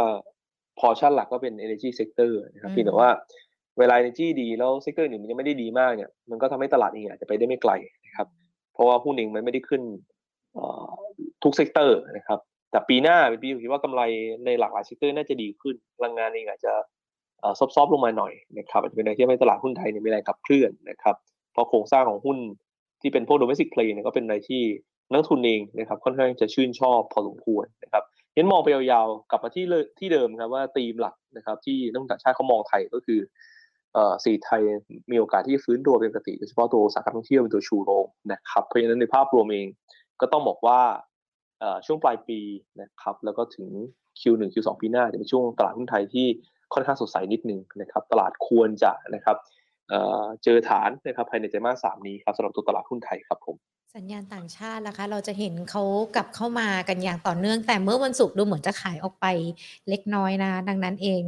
[0.78, 3.08] พอชั่นหลักก็เป็น energy sector นะครับเพียงแต่ว่า
[3.78, 7.72] เวลา energy ดีแล้ว sector อื่นมันยังไม่ได้ดีมากเนี่ยมันก็ทำให้ตลาดเองอาจจะไปได้ไม่ไกล
[8.06, 8.26] นะครับ
[8.74, 9.82] เพราะว่าหุ้นเองมันไม่ได้ขึ้น
[11.42, 12.38] ทุก sector นะครับ
[12.70, 14.02] แต่ปีหน้าเป็นปีที่คิดว่ากำไร
[14.44, 16.72] ในหลากหลาย sector น่าจะดีขึ้นพลังงานเองอาจจะ
[17.58, 21.16] soft ๆลงมาหน่อยนะครับอาจจะเป็นอะไรที่ทำให้ตลาดหุ้นไทยเนี่ยมีแรงขับเคลื่อนนะครับ
[21.52, 22.38] เพราะโครงสร้างของหุ้น
[23.00, 24.62] ที่เป็นพวก domestic play เนี่ยก็เป็นอะไรที่
[25.12, 29.64] นักลงทุนเองนะครับค่อนข้างจะชื่นชอบพอสมควรนะครับเห็นมองไปยาวๆกลับมาที่
[29.98, 33.20] ที่เดิมครับว่าธีมหลักนะครับที่นักต่างชาติเขามองไทยก็คือ
[33.92, 34.60] เอ่อเศรษฐกิจไทย
[35.10, 39.66] มีโอกาสที่ฟื้นตัวเป็นปกติโดยเฉพาะตัวอุตสาหกรรมท่องเที่ยวเป็นตัวชูโรงนะครับเพราะฉะนั้นในภาพรวมเอง
[40.20, 40.80] ก็ต้องบอกว่า
[41.86, 42.40] ช่วงปลายปี
[42.80, 43.68] นะครับแล้วก็ถึง
[44.20, 46.26] Q1 Q2 ปีหน้าจะเป็นช่วงตลาดหุ้นไทยที่
[46.74, 49.36] ค่อนข้างสดใสนิดนึงนะครับตลาดควรจะนะครับ
[50.44, 53.56] เจอฐานนะครับภายในไตรมาสสามนี้ครับสำหรับตัวตลาดหุ้นไทยครับผม
[53.96, 55.82] สัญญาณต่างชาตินะคะ เราจะเห็นเขา
[56.16, 59.26] กลับเข้ามากันอย่างต่อเนื่อง แต่เมื่อวันศุกร์ดูเหมือนจะขายออกไป
[59.88, 61.22] เล็กน้อยนะ ดังนั้นเอง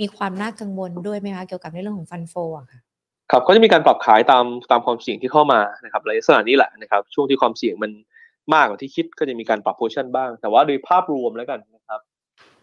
[0.00, 2.80] มีความน่ากังวลด้วยไหมคะเกี่ยวกับในเรื่องของฟันโฟอะค่ะ
[3.30, 7.90] ครับก็จะมีการปรับขายตามตามความเสี่ยงที่เข้ามานะครับลักษณะนี้แหละนะครับช่วงที่ความเสี่ยงมัน
[8.54, 11.73] มากกว่าที่คิดก็จะมีการปรับ position บ้าง แต่ว่าโดยภาพรวมแล้วกันนะครับ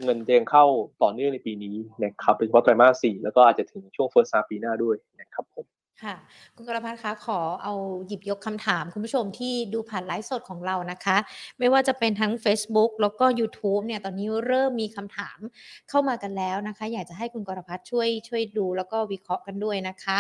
[0.04, 0.66] เงินยังเข้า
[1.04, 5.66] ต่อเนื่องในปีนี้นะครับโดยเฉพาะไตรมาสสี่แล้วก็อาจจะถึงช่วง first half ปีหน้าด้วยนะครับผม
[6.04, 6.16] ค่ะ
[6.56, 7.74] คุณกรพัฒน์คะขอเอา
[8.08, 11.18] หยิบยกคำถามคุณผู้ชมที่ดูผ่านไลฟ์สดของเรานะคะ
[11.60, 15.38] ไม่ว่าจะเป็นทั้ง Facebook แล้วก็ YouTube เนี่ยตอนนี้เริ่มมีคำถาม
[15.90, 20.18] เข้ามากันแล้วนะคะ อยากจะให้คุณกรพัฒน์ช่วยช่วยดูแล้วก็วิเคราะห์กันด้วยนะคะ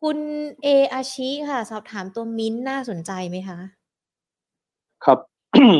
[0.00, 0.18] คุณ
[0.62, 3.58] เออาชิค่ะ สอบถามตัวมิ้นน่าสนใจไหมคะ
[5.04, 5.18] ครับ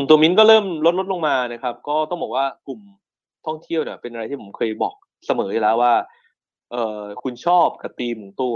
[0.09, 2.81] ตัวมิ้นก็เริ่มลดลดลงมานะครับ ก็ต้องบอกว่ากลุ่ม
[3.45, 5.93] ท่องเที่ยวเนี่ยเป็นอะไรที่ผมเคยบอกเสมอแล้วว่า
[6.71, 8.55] เออคุณชอบกับธีมตัว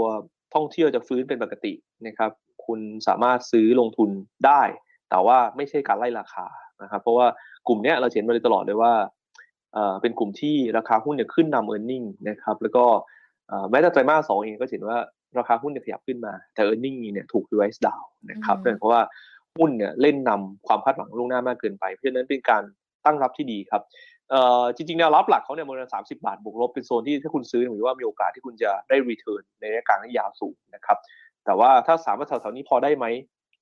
[0.54, 1.72] ท่องเที่ยวจะฟื้นเป็นปกติ
[2.06, 2.30] นะครับ
[2.66, 4.10] คุณสามารถซื้อลงทุน
[4.46, 4.62] ได้
[5.10, 6.46] แต่ว่าไม่ใช่การไล่ราคา
[6.82, 7.26] นะครับ เพราะว่า
[7.68, 8.92] กลุ่มนี้เราเห็นมาเลยตลอดเลยว่า
[10.02, 12.84] เป็นกลุ่มที่ราคาหุ้นเนี่ยขึ้นนำ earning นะครับ แล้วก็
[13.70, 14.98] แม้แต่ไตรมาสสองเองก็เห็นว่า
[15.38, 19.02] ราคาหุ้นเนี่ยขยับขึ้นมา แต่ earning เนี่ยถูก revise down นะครับเพราะว่า
[19.58, 22.62] หุ้นเนี่ยเล่นนำความคาดหวังล่วงหน้ามากเกินไป เพราะฉะนั้นเป็นการ
[23.04, 23.82] ตั้งรับที่ดีครับ
[24.30, 30.98] เอ่อจริงๆแนวรับหลักเขาเนี่ยประมาณสามสิบบาทบวกลบเป็นโซนที่ถ้าคุณซื้อผมว่ามีโอกาสที่คุณจะได้ return ในระยะกลางและยาวสูงนะครับ
[31.44, 33.06] แต่ว่าถ้าสามารถแถวๆนี้พอได้ไหม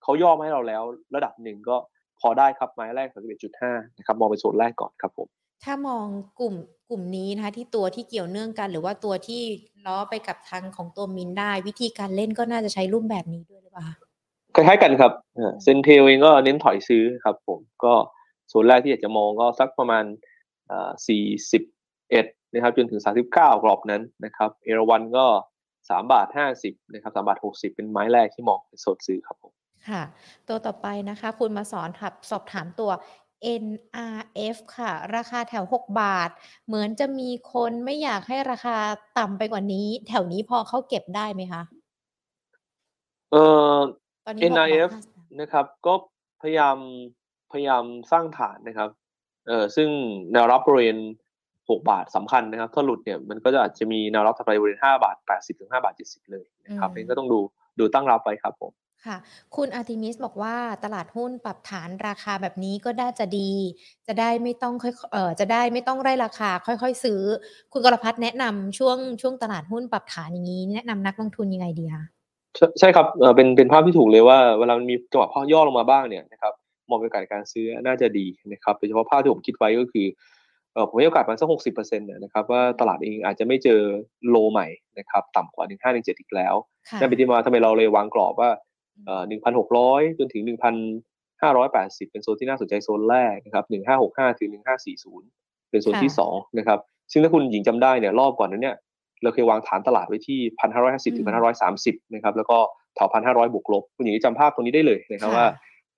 [0.02, 0.82] เขาย่อมาให้เราแล้ว
[1.14, 1.76] ระดับหนึ่งก็
[2.20, 5.28] พอได้ครับไม้แรกสามสิบเอ็ดจุดห้านะครับมองเป็นโซนแรกก่อนครับผม
[5.64, 6.06] ถ้ามอง
[6.40, 6.54] กลุ่ม
[6.90, 9.42] กลุ่มนี้นะคะที่ตัวที่เกี่ยวเนื่องกัน หรือว่าตัวที่
[9.86, 13.86] ล้อไปกับทางของตัวมินได้ วิธีการเล่นก็น่าจะใช้รูปแบบนี้ด้วยหรือเปล่า
[14.54, 15.12] คล้ายๆกันครับ
[15.62, 17.94] เซนเทลเองก็เน้นถอยซื้อครับ ผมก็
[18.48, 20.04] โซนแรกที่อยากจะมองก็สักประมาณ
[20.66, 25.26] 41นะครับจนถึง 39 กรอบนั้นนะครับเอราวันก็
[25.72, 26.28] 3 บาท
[26.60, 29.52] 50นะครับ3บาท 60 เป็นไม้แรกที่มองเป็นโซนซื้อครับผม
[29.88, 30.02] ค่ะ
[30.48, 32.90] ตัวต่อไปนะคะ คุณมาสอนถับสอบถามตัว
[33.64, 36.30] NRF ค่ะ ราคาแถว 6 บาท
[36.66, 38.76] เหมือนจะมีคนไม่อยากให้ราคา
[39.18, 41.62] ต่ำไปกว่านี้ แถวนี้พอเขาเก็บได้ไหมคะ
[43.30, 43.42] เอ่
[43.74, 43.78] อ
[44.52, 44.90] NRF
[45.40, 45.94] นะครับ ก็
[46.40, 46.76] พยายาม
[47.52, 48.90] พยายามสร้างฐานนะครับ
[49.48, 49.88] เออซึ่ง
[50.32, 50.98] แนวรับบริเวณ
[51.44, 57.38] 6บาทสำคัญนะครับ ถ้าหลุดเนี่ยมันก็จะอาจจะมีแนวรับถัดไปบริเวณ5บาท80ถึง5บาท70เลยนะครับนี่ก็ต้องดู
[57.78, 58.72] ดูตั้งรับไปครับผม
[59.06, 59.16] ค่ะ
[59.56, 63.50] คุณอาร์ติมิสบอกว่าตลาดหุ้นปรับฐานราคาแบบนี้ก็น่าจะดี
[64.06, 67.22] จะได้ไม่ต้องค่อยเออจะได้ไม่ต้องไล่ราคาค่อยๆ ซื้อ
[67.72, 72.04] คุณกรพัฒน์แนะนำช่วงช่วงตลาดหุ้นปรับฐานอย่างนี้ แนะนำนักลงทุนยังไงดีคะ
[72.78, 73.06] ใช่ครับ
[73.36, 76.52] เป็นเป็นภาพที่ถูกเลยว่าเวลามันมีจังหวะพ่อย่อลงมาบ้างเนี่ยนะครับ
[76.90, 80.06] มองโอกาสการซื้อน่าจะดีนะครับโดยเฉพาะภาพที่ผมคิดไว้ก็คือ
[80.88, 83.80] ผมให้โอกาสมันสักหกสิบเปอร์เซ็นต์นะครับว่าตลาดเองอาจจะไม่เจอ
[84.28, 84.66] โลใหม่
[84.98, 86.54] นะครับต่ำกว่าหนึ่งห้าหนึ่งเจ็ดอีกแล้ว
[87.00, 88.50] นั่นเป็นที่มาทำไมเราเลยวางกรอบว่า
[89.28, 90.74] หนึ่งพันหกร้อยจนถึงหนึ่งพัน
[91.42, 95.26] ห้าร้อยแปดสิบเป็นโซนที่น่าสนใจโซนแรกนะครับหนึ่งห้าหกห้าถึงหนึ่งห้าสี่ศูนย์
[95.70, 96.78] เป็นโซนที่สองนะครับ
[97.12, 98.76] ซึ่งถ้าคุณหญิงจำได้เนี่ยรอบก่อนนั้นเนี่ย
[99.22, 102.58] เราเคยวางฐานตลาดไว้ที่พันห้าร้อยห้าสิบถึงพันห้าร้อยสามสิบนะครับแล้วก็
[102.94, 105.46] แถวพันห้าร้อยบวกลบคุณหญิงจำภาพตรงนี้ได้เลยนะครับว่า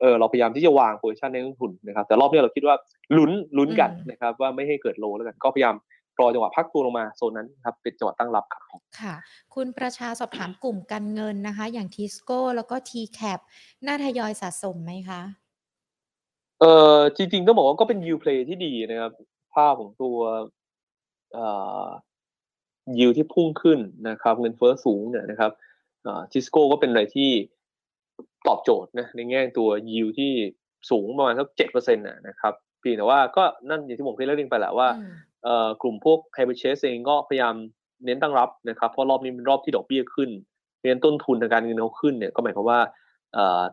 [0.01, 2.77] เออเราพยายามที่จะวาง position ในลงทุนนะครับ แต่รอบนี้เราคิดว่า
[3.17, 5.75] ลุ้นลุ้นกันนะครับ ว่าไม่ให้เกิด low แล้วกันก็พยายาม
[6.21, 8.63] รอจังหวะพักตัวลงมาโซนนั้นครับเป็นจังหวะตั้งรับครับ
[9.01, 9.15] ค่ะ
[9.55, 13.41] คุณประชาสอบถามกลุ่มการเงินนะคะ อย่างทิสโก้แล้วก็ t c a p
[13.87, 15.21] น่าทยอยสะสมไหมคะ
[16.61, 19.13] เออจริงๆต้องบอกว่าก็เป็น yield play ที่ดีนะครับ
[19.55, 20.17] ภาพของตัว
[21.33, 21.47] เอ่
[21.85, 21.87] อ
[22.99, 25.53] ยิวที่พุ่งขึ้นนะครับ เงินเฟ้อสูงเนี่ยนะครับ
[26.33, 27.31] ทิสโก้ก็เป็นอะไรที่
[28.47, 30.33] ตอบโจทย์นะในแง่ตัวยิวที่
[30.91, 34.89] สูงประมาณสักเจ็ดเปอร์เซ็นต์นะครับเพียงแต่ว่าก็นั่นอย่างที่ผมเคยเล่าเรื่องไปแหละว่า
[35.83, 37.55] กลุ่มพวก hire purchase เองก็พยายาม
[38.05, 40.31] เน้นตั้งรับนะครับเพราะรอบนี้เป็นรอบที่ดอกเบี้ยขึ้น
[40.77, 42.81] เพราะฉะนั้นต้นทุนทางการเงินเขาขึ้นเนี่ยก็หมายความว่า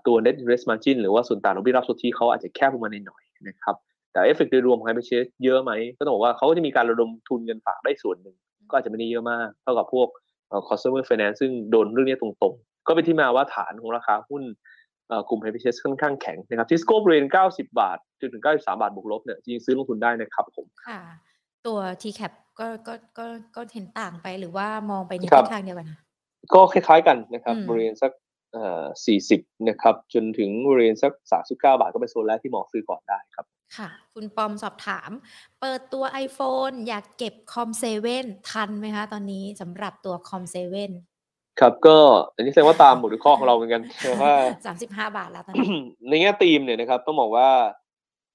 [0.05, 3.75] ตัว net interest margin หรือว่าส่วนต่างดอกเบี้ยรับสุทธิเขาอาจจะแคบลงมาหน่อยนะครับ
[4.11, 8.35] แต่เอฟเฟกต์โดยรวมของ hire purchase เยอะไหมก็ต้องบอกว่าเขาก็จะมีการระดมทุนเงินฝากได้ส่วนหนึ่ง
[8.69, 10.07] ก็อาจจะไม่ได้เยอะมากเท่ากับพวก
[10.67, 14.43] consumer finance ซึ่งโดนเรื่องนี้ตรงๆ ก็เป็นที่มาว่าฐานของราคาหุ้น
[15.29, 21.01] กลุ่ม HPS ค่อนข้างแข็งนะครับที่สโกบเรน90 บาทจนถึง 93 บาทบวกลบเนี่ยจริงซื้อลงทุนได้นะครับผมค่ะ
[21.67, 23.25] ตัว TCAP ก็ก็ก็
[23.55, 25.99] ก็เห็นต่างไปหรือว่ามองไปในครัทิบศทางเดียวกันคะ
[26.53, 28.11] ก็คล้ายๆกันนะครับอืมบริเวณสัก
[28.53, 28.83] เอ่อ
[29.25, 33.45] 40 นะครับ จนถึงบริเวณสัก 39 บาทก็เป็นโซนแรกที่มองซื้อก่อนได้ครับ
[33.77, 35.11] ค่ะ คุณปอมสอบถาม
[35.61, 40.91] เปิดตัว iPhone อยากเก็บ COM7ทันไหมคะตอนนี้สำหรับตัว COM7
[41.59, 41.97] ครับก็
[42.35, 44.33] อันนี้แสดงว่าตามบทวิเคราะห์ของเราเหมือนกันเพราะว่า
[44.65, 45.69] สามสิบห้าบาทแล้วตอนนี้
[46.09, 47.47] ในแง่ธีมเนี่ยนะครับ ต้องบอกว่า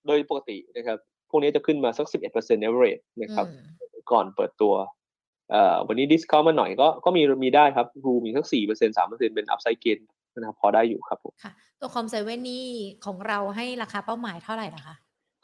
[0.06, 0.98] โดยปกตินะครับ
[1.30, 2.06] พวกนี้จะขึ้นมาสัก
[2.36, 4.74] 11% average นะครับอืมก่อนเปิดตัว
[5.50, 9.98] เอ่อวันนี้ discount มาหน่อยก็ก็มีมีได้ครับ room มีสัก4% 3%เป็น upside gain
[10.36, 12.66] นะครับพอได้อยู่ครับผมค่ะตัวคอมเซเว่นนี่
[13.06, 14.94] ของเราให้ราคาเป้าหมายเท่าไหร่นะคะ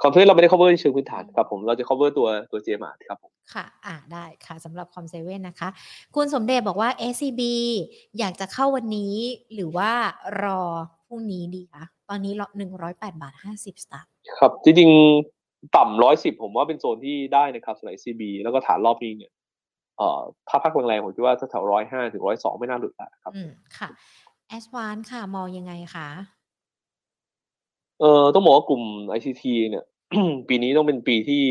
[0.03, 5.69] คอมเพลเราไม่ได้ cover ในเชิงพื้นฐานครับผมเราจะ cover ตัวตัว j m a r ครับผมค่ะอ่าได้ค่ะสำหรับคอมเซเว่นนะคะ
[6.17, 7.43] คุณสมเด็จบอกว่า SCB
[8.19, 9.15] อยากจะเข้าวันนี้
[9.55, 9.91] หรือว่า
[10.43, 10.63] รอ
[11.07, 19.31] พรุ่งนี้ดีคะตอนนี้รอหนึ่งร้อยแปดบาทห้าสิบสตางค์ครับ จริงๆต่ำร้อยสิบผมว่าเป็นโซนที่ได้นะครับสำหรับ CB แล้วก็ฐานรอบนี้เนี่ย
[19.99, 23.89] เอ่อถ้าพักแรงๆผมคิดว่าถ้าแถวร้อยห้าถึงร้อยสองไม่น่าหลุดแล้วครับอืมค่ะ
[24.49, 26.09] แอสวานค่ะมองยังไงคะ
[28.01, 28.83] เอ่อต้องบอกว่ากลุ่ม
[29.17, 29.85] ICT เนี่ย
[30.49, 31.45] ปีนี้ต้องเป็นปีที่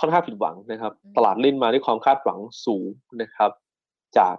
[0.00, 2.86] ค่อนข้างผิดหวังนะครับอืมตลาดเล่นมาด้วยความคาดหวังสูง
[3.22, 3.50] นะครับ
[4.18, 4.36] จาก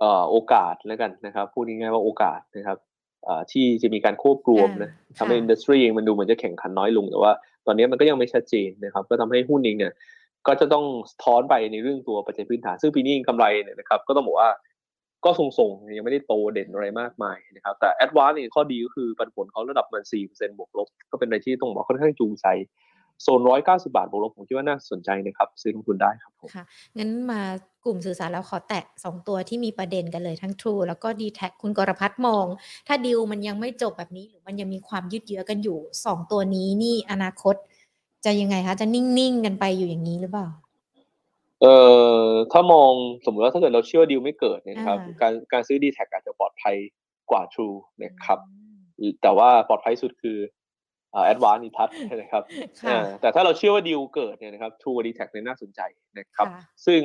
[0.00, 2.78] เอ่อโอกาสแล้วกันนะครับพูดง่ายๆว่าโอกาสนะครับ
[3.24, 7.32] เอ่อที่จะมีการควบรวมนะอ่าทำให้ค่ะอินดัสทรีเองมันดูเหมือนจะแข่งขันน้อยลง แต่ว่า
[7.66, 9.92] ตอนนี้มันก็ยังไม่ชัดเจนนะครับ ก็ทำให้หุ้นเองเนี่ย
[10.46, 14.50] ก็จะต้องสะท้อนไปในเรื่องตัวปัจจัยพื้นฐาน ซึ่งปีนี้เองกำไรเนี่ยนะครับ ก็ต้องบอกว่า
[15.24, 22.46] ก็ทรงๆยังไม่ได้โตเด่นอะไรมากมายนะครับ แต่ a d v a n c e เนี่ยข้อดีก็คือปันผลเขาระดับมัน4%บวกลบ ก็เป็นอะไรที่ต้องบอกค่อนข้างจูงใจ
[23.22, 26.64] โซน190บาทบวกลบผมคิดว่าน่าสนใจนะครับ ซื้อลงทุนได้ครับผมค่ะ
[26.98, 27.40] งั้นมา
[27.84, 32.46] กลุ่มสื่อสารแล้วขอแตะสองตัวที่มีประเด็นกันเลยทั้ง True แล้วก็ d t แทคุณกรพัฒน์มอง
[32.86, 37.54] ถ้าดีลมันยังไม่จบแบบนี้ หรือมันยังมีความยืดเยื้อกันอยู่สองตัวนี้นี่อนาคต
[38.24, 40.48] จะยังไงคะ จะนิ่ง ๆ กันไปอยู่อย่างนี้หรือเปล่า
[41.62, 41.74] เอ่
[42.24, 42.92] อถ้ามอง
[43.24, 46.76] สมมติว่าถ้าเกิดเราเชื่อว่าดีลไม่เกิดเนี่ยนะครับอ่าการการซื้อ d t แทอาจจะปลอดภัย
[47.30, 48.38] กว่า True นะครับ
[49.00, 50.38] อืมแต่ว่าปลอดภัยสุดคือ
[51.12, 52.42] เอ่อ Advance นิทัศน์นะครับ
[52.82, 55.80] ค่ะอ่าแต่ถ้าเราเชื่อว่าดีลเกิดเนี่ยนะครับ True กับ d t แทเนี่ยน่าสนใจ
[56.18, 57.00] นะครับค่ะซึ่ง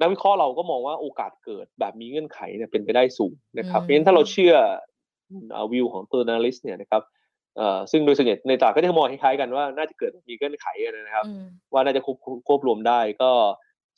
[0.00, 4.54] นักวิเคราะห์เราก็มองว่าโอกาสเกิดแบบมีเงื่อนไขเนี่ยเป็นไปได้สูงนะครับอืมเพราะฉะนั้นถ้าเราเชื่อ
[5.72, 7.02] วิวของตัว analyst เนี่ยนะครับ
[7.56, 12.16] เอ่อซึ่งโดยส่วนใหญ่ในตลาดก็จะมองคล้ายๆกันว่าน่าจะเกิดมีเงื่อนไขกันนะครับอืมว่าน่าจะควบ
[12.48, 13.30] ควบรวมได้ก็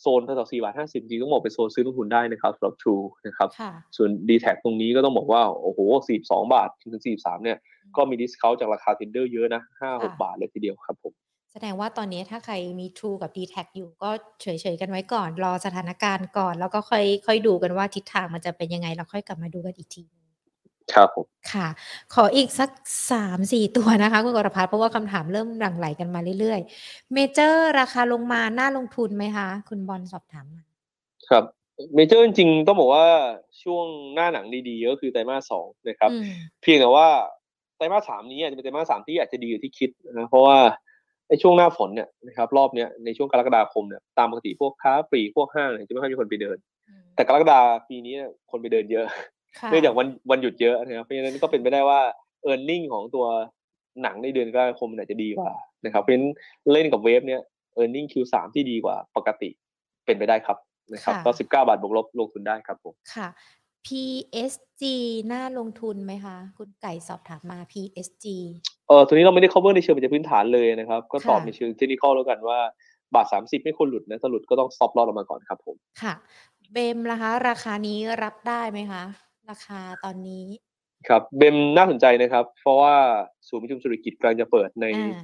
[0.03, 5.79] โซนถ้าต่ำ4บาท50จริงๆต้องบอกเป็นโซนซื้อลงทุนได้นะครับสำหรับ True นะครับค่ะส่วน d t แทตรงนี้ก็ต้องบอกว่า โอ้โห
[6.19, 7.59] 42บาทถึง43เนี่ย
[7.97, 11.13] ก็มี discount จากราคา tender เยอะนะ5-6ค่ะบาทเลยทีเดียวครับผม
[11.53, 14.11] แสดงว่าตอนนี้ถ้าใครมี True กับ d t แทอยู่ก็
[14.43, 20.24] เฉยๆกันไว้ก่อน รอสถานการณ์ก่อน แล้วก็ค่อยค่อยดูกันว่าทิศทางมันจะเป็นยังไง แล้วค่อยกลับมาดูกันอีกทีหนึ่ง
[20.93, 21.69] ครับผมค่ะ
[22.15, 22.71] ขออีกสัก
[23.13, 30.63] สามสี่ตัวนะคะ คุณกรพัฒน์เพราะว่าคำถามเริ่มหลั่งไหลกันมาเรื่อยๆ เมเจอร์ราคาลงมาน่าลงทุนไหมคะ คุณบอลสอบถามมา
[31.31, 31.45] ครับ
[31.95, 33.07] เมเจอร์จริงๆต้องบอกว่า
[33.63, 36.27] ช่วงหน้าหนังดีๆก็คือไตรมาสสองนะครับอืม
[36.63, 37.09] เพียงแต่ว่า
[37.77, 40.59] ไตรมาสสามนี้อาจจะเป็นไตรมาสสามที่อาจจะดีกว่าที่คิดนะเพราะว่า
[41.29, 46.57] ในช่วงหน้าฝนเนี่ยนะครับรอบเนี้ยในช่วงกรกฎาคมเนี่ยตามปกติพวกค้าปลีกพวกห้างเนี่ยจะไม่ค่อยมีคนไปเดิน
[47.15, 49.25] แต่กรกฎาปีนี้เนี่ยคนไปเดินเยอะค่ะ
[49.71, 52.01] เนื่องจากวันวันหยุดเยอะนะครับเพราะฉะนั้นก็เป็นไปได้ว่า
[52.51, 53.27] e a r n i n g ของตัว
[54.03, 56.29] หนังในเดือนกรกฎาคมมันอาจจะดีกว่านะครับเพราะฉะนั้น
[56.73, 57.41] เล่นกับเวฟเนี่ย
[57.81, 59.51] e a r n i n g Q3 ที่ดีกว่าปกติ
[60.07, 60.59] เป็นไปได้ครับ
[60.93, 63.29] นะครับค่ะก็19บาทบวกลบลงทุนได้ครับผมค่ะ
[63.87, 64.83] PSG
[65.33, 68.27] น่าลงทุนไหมคะ คุณไก่สอบถามมา PSG
[68.89, 72.59] เออตัวนี้เราไม่ได้ cover ในเชิงปัจจัยพื้นฐานเลยนะครับ ก็ตอบค่ะในเชิงเทคนิคอลแล้วกันว่า
[73.15, 76.15] บาท 30 ไม่ควรหลุดนะถ้าหลุดก็ต้อง stop loss ออกมาก่อนครับผม ค่ะ
[76.73, 79.03] เบมล่ะคะ ราคานี้รับได้ไหมคะ
[79.51, 80.47] ราคาตอนนี้
[81.09, 82.97] ครับเบมน่าสนใจนะครับ เพราะว่า
[83.49, 85.23] ศูนย์ประชุมเศรษฐกิจกำลังจะเปิดในอ่า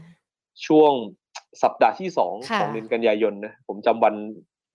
[0.66, 0.92] ช่วง
[1.62, 4.14] สัปดาห์ที่สองค่ะของเดือนกันยายนนะผมจำวัน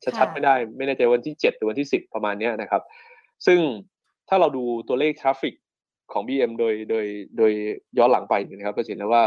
[0.04, 2.82] ชัดๆค่ะไม่ได้ ไม่แน่ใจวันที่เจ็ดหรือวันที่สิบประมาณเนี้ยนะครับ
[3.46, 3.60] ซึ่ง
[4.30, 5.56] ถ้าเราดูตัวเลขทราฟฟิก
[6.12, 7.06] ของ BM โดยโดย
[7.38, 7.52] โดย
[7.98, 9.24] ย้อนหลังไปเนี่ยนะครับเราจะเห็นแล้วว่า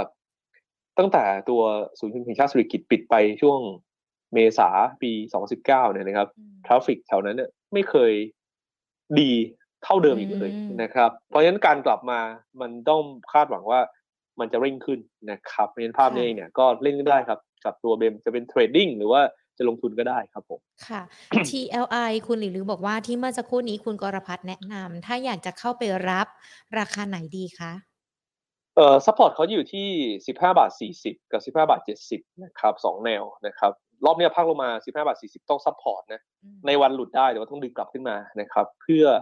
[0.99, 1.63] ตั้งแต่ตัว
[1.99, 3.61] ศูนย์ประชุมแห่งชาติสิริกิติ์ปิดไปช่วง
[4.35, 4.69] เมษา
[5.03, 5.13] ปี
[5.43, 8.13] 2019 เนี่ยนะครับอืม traffic แถวนั้นเนี่ยไม่เคย
[9.21, 9.33] ดี
[9.85, 12.21] เท่าเดิมอีกเลยอืมนะครับ เพราะฉะนั้นการกลับมา
[12.61, 13.03] มันต้อง
[13.33, 13.81] คาดหวังว่า
[14.41, 14.99] มันจะเร่งขึ้น
[15.31, 19.21] นะครับเพราะฉะนั้นภาพนี้เองเนี่ยก็เล่นได้ครับกับตัว BEM จะเป็น trading หรือว่า
[19.59, 21.03] จะลงทุนก็ได้ครับผม ค่ะ
[21.49, 26.27] TLI คุณหลิวหรือบอกว่าที่เมื่อสักครู่นี้คุณกรพัฒน์แนะนำถ้าอยากจะเข้าไปรับ
[26.79, 27.73] ราคาไหนดีคะ
[28.77, 29.89] เอ่อ support เขาอยู่ที่
[30.27, 30.71] 15 บาท
[31.03, 33.73] 40 กับ 15 บาท 70 นะครับสองแนวนะครับ
[34.05, 39.21] รอบเนี้ยพักลงมา 15 บาท 40 ต้อง support นะอืมในวันหลุดได้แต่ว่าต้องดึงกลับขึ้นมานะครับ เพื่อเอ่อ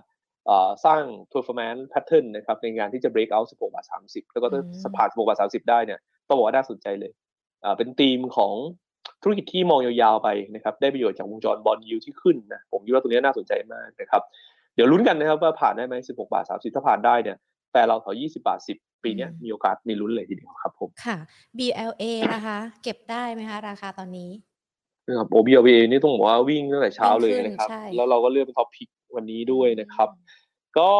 [0.85, 7.13] สร้าง performance pattern นะครับในงานที่จะ break out 16บาท30 แล้วก็ถ้าอืมสผ่าน16บาท30 ได้เนี่ยต้องบอกว่าน่าสนใจเลย
[7.65, 8.53] อ่าเป็นธีมของ
[9.23, 14.23] ธุรกิจที่มองยาวๆไปนะครับได้ประโยชน์จากวงจร bond yield ที่ขึ้นนะผมคิดว่าตรงนี้น่าสนใจมากนะครับ
[14.75, 17.37] เดี๋ยวลุ้นกันนะครับว่าผ่านได้ไหม16 บาท 30 ถ้าผ่านได้เนี่ย
[17.73, 21.17] แต่เราถอย20 บาท 10 ปีนี้มีโอกาสมีลุ้นเลยทีเดียวครับผมค่ะ
[21.59, 24.31] BLA นะคะ เก็บได้ไหมคะราคาตอนนี้
[25.07, 30.09] นะครับ OBLA นี่ต้องบอกว่าวิ่งตั้งแต่เช้าเลยนะครับวิ่งขึ้นใช่แล้วเราก็เลือกเป็น top pick วันนี้ด้วยนะครับ
[30.79, 30.93] ก็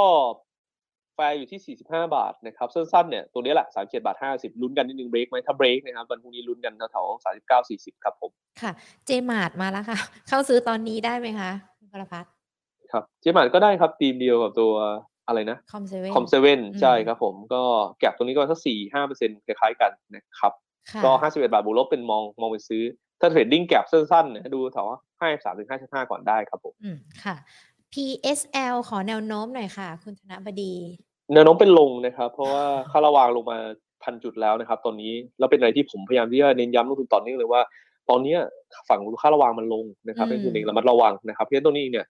[1.15, 8.31] แฟร์อยู่ที่ 45 บาทนะครับสั้นๆเนี่ยตัวนี้แหละ37บาท 50 ลุ้นกันนิดนึงเบรกไหมถ้าเบรกนะครับวันพรุ่งนี้ลุ้นกันแถวๆ39 40 ครับผม
[8.63, 8.73] ค่ะ
[9.07, 9.99] JMART มาแล้วค่ะ
[10.29, 12.31] เข้าซื้อตอนนี้ได้ไหมคะคุณกรพัฒน์
[12.93, 14.73] ครับ JMART ก็ได้ครับทีมเดียวกับตัว
[15.27, 17.63] อะไรนะคอมเซเว่นคอมเซเว่นอืมใช่ครับผมก็
[17.99, 20.53] gap ตรงนี้ก็สักสี่ห้าเปอร์เซ็นต์คล้ายๆกันนะครับ
[20.93, 22.85] ค่ะก็ห้าสิบเอ็ดบาทบวกลบเป็นมองมองเป็นซื้อ
[23.21, 24.87] ถ้า trading gap สั้นๆเนี่ยดูแถว
[25.21, 27.37] ห้าสามถึงห้าสิบห้าก่อนได้ครับผมอืมค่ะ
[27.95, 30.75] PSL ขอแนวโน้มหน่อยค่ะ คุณธนบดี
[31.35, 33.59] แนวโน้มเป็นลงนะครับ เพราะว่าค่าระวางลงมา
[34.03, 37.63] พันจุดแล้วนะครับ ตอนนี้แล้วเป็นอะไรที่ผมพยายามที่จะเน้นย้ำนักลงทุนต่อเนื่องเลยว่า
[38.11, 38.39] ตอนเนี้ย
[38.89, 42.07] ฝั่งค่าระวางมันลงนะครับอืมให้คุณเองระมัดระวังนะครับเพราะฉะนั้นตรงนี้เนี่ย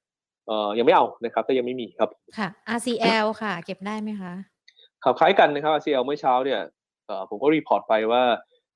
[0.47, 4.33] เอ่อยังไม่เอานะครับถ้ายังไม่มีครับค่ะ RCL ค่ะ เก็บได้ไหมคะ
[5.05, 6.61] ครับคล้ายกันนะครับ RCL เมื่อเช้าเนี่ย
[7.07, 8.23] เอ่อผมก็ report ไปว่า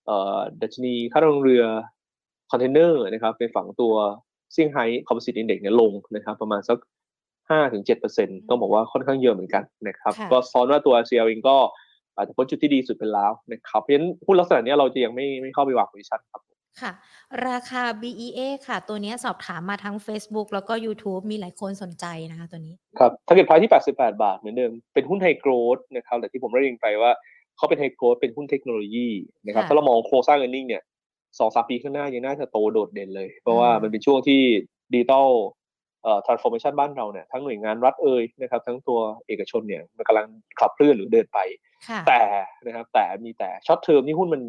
[0.06, 1.64] เอ่อดัชนีค่าระวางเรือ
[2.50, 3.94] คอนเทนเนอร์นะครับในฝั่งตัว
[4.52, 6.78] เซี่ยงไฮ้ Composite Index เนี่ยลงนะครับประมาณสัก
[7.50, 11.56] ห้าถึงเจ็ดเปอร์เซ็นต์ต้องบอกว่าค่อนข้างเยอะเหมือนกันนะครับค่ะก็ซ้อนว่าตัว RCL เองก็
[12.16, 16.42] อาจจะพ้นจุดที่ดีสุดเป็นแล้วนะครับเพราะฉะนั้นหุ้นลักษณะเนี้ยเราจะยังไม่ไม่เข้าไปวาง position ครับ
[16.80, 16.92] ค่ะ
[17.48, 27.10] ราคา BEA ค่ะ ตัวเนี้ยสอบถามมาทั้ง Facebook แล้วก็ YouTube มีหลายคนสนใจนะคะตัวนี้ ครับถ้าเกิดพายที่ 88 บาทเหมือนเดิม เป็นหุ้นไฮโกรดนะครับแต่ที่ผมได้ยินไปว่า
[27.56, 29.08] เขาเป็นไฮโกรดเป็นหุ้นเทคโนโลยี
[29.46, 30.82] นะครับค่ะถ้าเรามองโครงสร้างเอ r n น n งเนี่ย
[31.38, 34.40] สองสามปีข้างหน้ายังน่าจะโตโดดเด่นเลย เพราะว่าอืมมันเป็นช่วงที่
[34.92, 35.28] ดิจิตอล
[36.02, 40.26] เอ่อ transformation บ้านเราเนี่ยทั้งหน่วยงานรัฐเอ่ยนะครับทั้งตัวเอกชนเนี่ยมันกำลัง
[40.60, 41.38] ขับเคลื่อนหรือเดินไป
[41.88, 42.22] ค่ะแต่
[42.66, 44.42] นะครับแต่มีแต่ short term นี่หุ้นมัน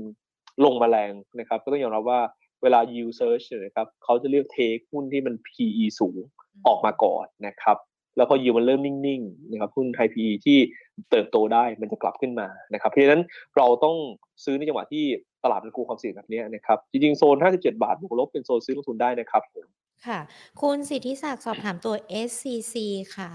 [0.65, 2.19] ลงมาแรงนะครับ ก็ต้องยอมรับว่า
[2.63, 6.17] เวลา yield surge เนี่ยนะครับเขาจะเลือกเทหุ้นที่มัน PE สูง
[6.67, 7.77] ออกมาก่อนนะครับ
[8.15, 10.57] แล้วพอยิวมันเริ่มนิ่งๆนะครับหุ้น high PE ที่
[11.11, 13.21] เติบโตได้มันจะกลับขึ้นมานะครับเพราะฉะนั้น
[13.57, 13.95] เราต้อง
[14.43, 15.03] ซื้อในจังหวะที่
[15.43, 19.67] ตลาดมันกลัวความเสี่ยงแบบนี้นะครับจริงๆโซน 57 บาทบวกลบเป็นโซนซื้อลงทุนได้นะครับผม
[20.05, 20.19] ค่ะ
[20.61, 21.95] คุณสิทธิศักดิ์สอบถามตัว
[22.27, 22.75] SCC
[23.15, 23.29] ค่ะ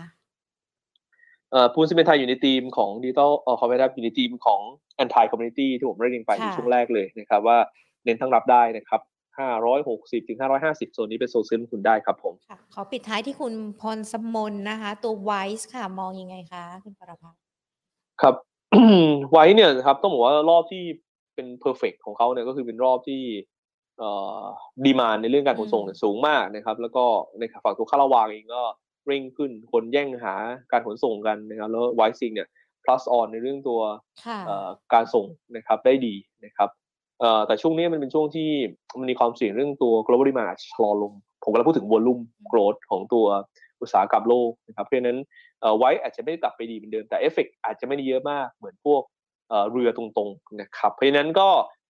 [1.51, 4.61] เอ่อปูนซีเมนไทยอยู่ในทีมของดิจิตอลเอ่อคอมเมดี้อยู่ในทีมของ
[5.03, 7.59] anti community ที่ผมได้เรียนไปในค่ะช่วงแรกเลยนะครับว่า
[8.05, 9.01] เน้นตั้งรับได้นะครับ
[9.78, 17.41] 560ถึง550 โซนนี้เป็นโซนซื้อลงทุนได้ครับผมค่ะขอปิดท้ายที่คุณพรสมนนะคะ ตัว WICE ค่ะมองยังไงคะคุณปรพัฒน์
[18.22, 18.34] ครับ
[19.33, 20.84] WICE เนี่ยนะครับต้องบอกว่ารอบที่
[21.34, 23.22] เป็น perfect ของเขาเนี่ยก็คือเป็นรอบที่
[23.99, 24.11] เอ่
[24.41, 24.43] อ
[24.84, 27.05] ดีมานในเรื่องการขนส่งเนี่ยสูงมากนะครับ แล้วก็
[27.39, 28.62] ในฝั่งตัวค่าระวางเองก็
[29.07, 30.34] เร่งขึ้นคนแย่งหา
[30.72, 32.49] การขนส่งกันนะครับแล้วไวซิงเนี่ย
[32.84, 33.80] plus on ในเรื่องตัว
[34.24, 35.26] ค่ะเอ่อการส่ง
[35.57, 36.14] นะครับได้ดี
[36.45, 36.70] นะครับ
[37.21, 38.51] เอ่อแต่ช่วงนี้มันเป็นช่วงที่
[38.99, 41.12] มันมีความเสี่ยงเรื่องตัว global demand ชะลอลง
[41.43, 43.27] ผมกำลังพูดถึง volume growth ของตัว
[43.81, 45.19] อุตสาหกรรมโลกนะครับ เพราะฉะนั้น
[45.61, 49.03] เออไว้อาจจะไม่ได้กลับไปดีเหมือนเดิม แต่เอฟเฟกอาจจะไม่ได้เยอะมากเหมือนพวก
[49.71, 51.49] เรือตรงๆนะครับ เพราะฉะนั้นก็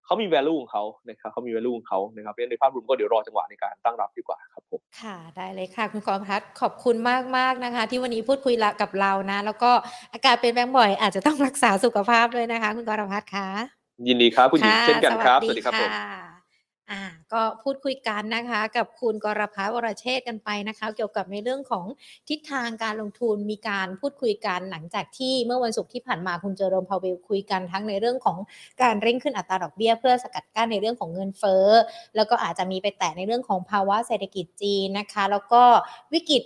[0.06, 6.96] เขามี value ของเขานะครับเขามี value ของเขานะครับเพราะฉะนั้นในภาพรวมก็เดี๋ยวรอจังหวะในการตั้งรับดีกว่าครับผมค่ะ ได้เลยค่ะ คุณกอรพัฒน์ขอบคุณ
[7.38, 9.72] มากๆนะคะ ที่วันนี้พูดคุยกับเรานะ แล้วก็
[10.14, 16.06] อากาศเปลี่ยนแปลงบ่อยอาจจะต้องรักษาสุขภาพด้วยนะคะ คุณกอรพัฒน์คะ ยินดีครับคุณหญิงค่ะเช่นกันครับสสวัวัสสดีดีครับผมค่ะ
[16.92, 17.02] อ่า
[17.34, 21.86] ก็พูดคุยกันนะคะ กับคุณกรพัฒวรเชษกันไปนะคะ เกี่ยวกับในเรื่องของ
[22.30, 28.38] ทิศทางการลงทุนมีการพูดคุยกันหลังจากที่เมื่อวันศุกร์ที่ผ่านมาคุณเจอโรมพาวเวลคุยกันทั้งในเรื่องของ
[28.82, 31.68] การเร่งขึ้นอัตราดอกเบี้ย เพื่อสกัดกั้นในเรื่องของเงินเฟ้อ
[32.16, 35.64] แล้วก็อาจจะมีไปแตะในเรื่องของภาวะเศรษฐกิจจีนนะคะ แล้วก็
[36.14, 36.42] วิกฤต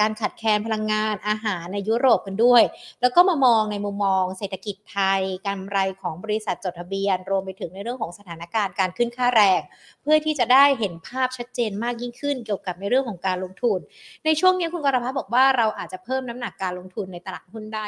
[0.00, 2.62] การขาดแคลนพลังงานอาหารในยุโรปกันด้วย
[3.00, 9.57] แล้วก็มามองในมุมมองเศรษฐกิจไทยกำไรของบริษัทจดทะเบียน รวมไปถึงในเรื่องของสถานการณ์การขึ้นค่าแรง
[10.02, 13.78] เพื่อที่จะได้เห็นภาพชัดเจนมากยิ่งขึ้นเกี่ยวกับในเรื่องของการลงทุน
[14.24, 17.84] ในช่วงนี้คุณกรพัฒน์บอกว่าเราอาจจะเพิ่มน้ำหนักการลงทุนในตลาดหุ้นได้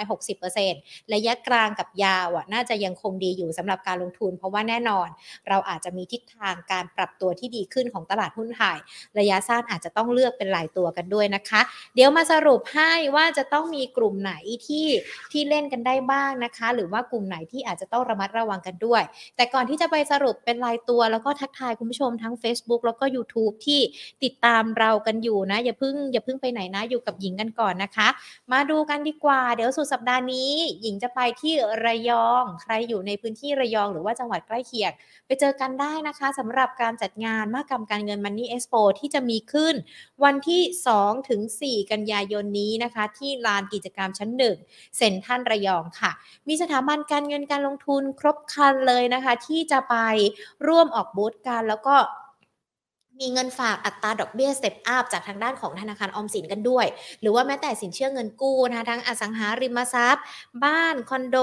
[0.55, 5.09] 60%ระยะกลางกับยาวอะน่าจะยังคงดีอยู่สำหรับการลงทุน เพราะว่าแน่นอน
[5.49, 8.79] เราอาจจะมีทิศทางการปรับตัวที่ดีขึ้นของตลาดหุ้นไทย
[9.19, 11.61] ระยะสั้นอาจจะต้องเลือกเป็นหลายตัวกันด้วยนะคะ
[11.95, 14.35] เดี๋ยวมาสรุปให้ว่าจะต้องมีกลุ่มไหน
[14.67, 14.87] ที่
[15.33, 19.03] ที่เล่นกันได้บ้างนะคะ หรือว่ากลุ่มไหนที่อาจจะต้องระมัดระวังกันด้วย
[19.37, 23.81] แต่ก่อนที่จะไปสรุปเป็นรายตัวแล้วก็ทักทายคุณผู้ชมทั้ง Facebook แล้วก็ YouTube ที่
[24.25, 28.09] ติดตามเรากันอยู่นะ อย่าเพิ่งอย่าเพิ่งไปไหนนะอยู่กับหญิงกันก่อนนะคะ
[28.53, 31.55] มาดูกันดีกว่า เดี๋ยวสุดสัปดาห์นี้ หญิงจะไปที่
[31.85, 34.93] ระยอง ใครอยู่ในพื้นที่ระยองหรือว่าจังหวัดใกล้เคียง
[35.27, 39.75] ไปเจอกันได้นะคะสำหรับการจัดงานมหกรรมการเงิน Money Expo ที่จะมีขึ้น
[40.25, 40.63] วันที่
[40.97, 44.31] 2ถึง4กันยายนนี้นะคะ ที่ลานกิจกรรมชั้น
[44.63, 46.11] 1เซ็นทรัลระยองค่ะ
[46.49, 49.97] มีสถาบันการเงินการลงทุนครบครันเลยนะคะ ที่จะไป
[50.67, 51.97] ร่วมออกบูธกันกันแล้วก็
[53.21, 56.87] มีเงินฝากอัตราดอกเบี้ย step up จากทางด้านของธนาคารออมสินกันด้วย
[57.21, 60.25] หรือว่าแม้แต่สินเชื่อเงินกู้นะคะทั้งอสังหาริมทรัพย์
[60.65, 61.37] บ้านคอนโด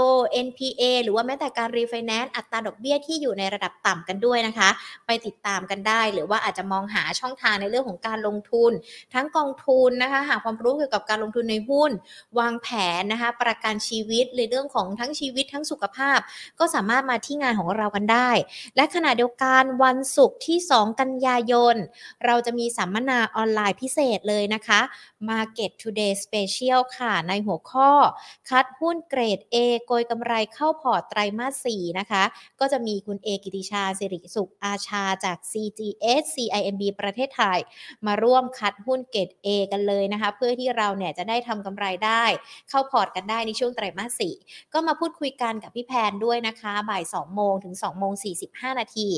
[0.46, 4.70] NPA หรือว่าแม้แต่การรีไฟแนนซ์อัตราดอกเบี้ยที่อยู่ในระดับต่ำกันด้วยนะคะ
[5.06, 8.72] ไปติดตามกันได้ หรือว่าอาจจะมองหาช่องทางในเรื่องของการลงทุน
[9.14, 11.92] ทั้งกองทุนนะคะหาความรู้เกี่ยวกับการลงทุนในหุ้น
[12.40, 12.68] วางแผ
[13.00, 16.20] นนะคะประกันชีวิตในเรื่องของทั้งชีวิตทั้งสุขภาพ
[16.60, 18.30] ก็สามารถมาที่งานของเรากันได้
[18.76, 21.67] และขณะเดียวกันวันศุกร์ที่ 2 กันยายน
[22.26, 24.80] เราจะมีสัมมนาออนไลน์พิเศษเลยนะคะ
[25.30, 27.92] Market Today Special ค่ะ ในหัวข้อ
[28.50, 32.24] คัดหุ้นเกรด A โกยกำไรเข้าพอร์ตไตรมาส 4 นะคะ
[32.60, 37.60] ก็จะมีคุณเอกิติชาสิริสุขอาชาจาก CGS CIMB ประเทศไทย
[38.06, 42.24] มาร่วมคัดหุ้นเกรด A กันเลยนะคะ เพื่อที่เราเนี่ยจะได้ทำกำไรได้
[42.70, 48.14] เข้าพอร์ตกันได้ในช่วงไตรมาส 4 ก็มาพูดคุยกันกับพี่แพนด้วยนะคะบ่าย 2 โมงถึง 2 โมง
[48.46, 49.10] 45 นาที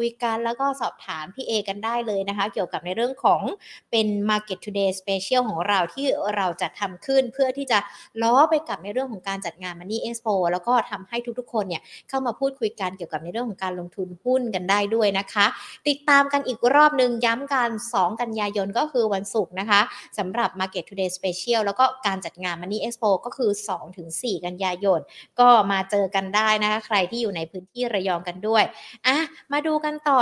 [0.00, 3.42] คุยกันแล้วก็สอบถามพี่เอกันได้เลยนะคะ เกี่ยวกับในเรื่องของ
[3.90, 7.78] เป็น Market Today Special ของเราที่เราจะทำขึ้นเพื่อที่จะ
[8.22, 15.46] ล้อไปกับในเรื่องของการจัดงาน Money Expo แล้วก็ทำให้ทุกๆ คนเนี่ยเข้ามาพูดคุยกันเกี่ยวกับในเรื่องของการลงทุนหุ้นกันได้ด้วยนะคะ
[15.88, 19.80] ติดตามกันอีกรอบหนึ่งย้ำกัน 2 กันยายนก็คือวันศุกร์นะคะ
[20.18, 23.50] สำหรับ Market Today Special แล้วก็การจัดงาน Money Expo ก็คือ
[23.98, 25.00] 2-4 กันยายน
[25.40, 28.64] ก็มาเจอกันได้นะคะ ใครที่อยู่ในพื้นที่ระยองกันด้วย
[29.06, 29.16] อะ
[29.52, 30.18] มาดูกันต่อ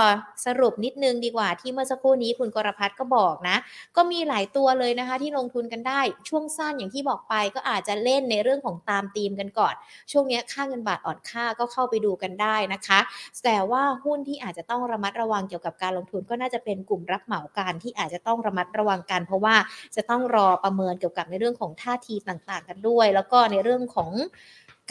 [0.46, 3.56] สรุปนิดนึงดีกว่าที่เมื่อสักครู่นี้คุณกรพัฒน์ก็บอกนะ
[3.96, 9.74] ก็มีหลายตัวเลยนะคะที่ลงทุนกันได้ช่วงสั้นอย่างที่บอกไปก็อาจจะเล่นในเรื่องของตามธีมกันก่อน
[10.12, 13.00] ช่วงนี้ค่าเงินบาทอ่อนค่าก็เข้าไปดูกันได้นะคะ
[13.44, 19.56] แต่ว่าหุ้นที่อาจจะต้องระมัดระวังเกี่ยวกับการลงทุนก็น่าจะเป็นกลุ่มรับเหมาการที่อาจจะต้องระมัดระวังกัน เพราะว่า
[19.96, 24.10] จะต้องรอประเมินเกี่ยวกับในเรื่องของท่าทีต่างๆ กันด้วย แล้วก็ในเรื่องของ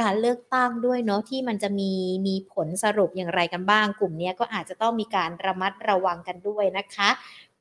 [0.01, 1.91] การเลือกตั้งด้วยเนาะที่มันจะมี
[2.27, 7.09] มีผลสรุปอย่างไรกันบ้าง กลุ่มนี้ก็อาจจะต้องมีการระมัดระวังกันด้วยนะคะ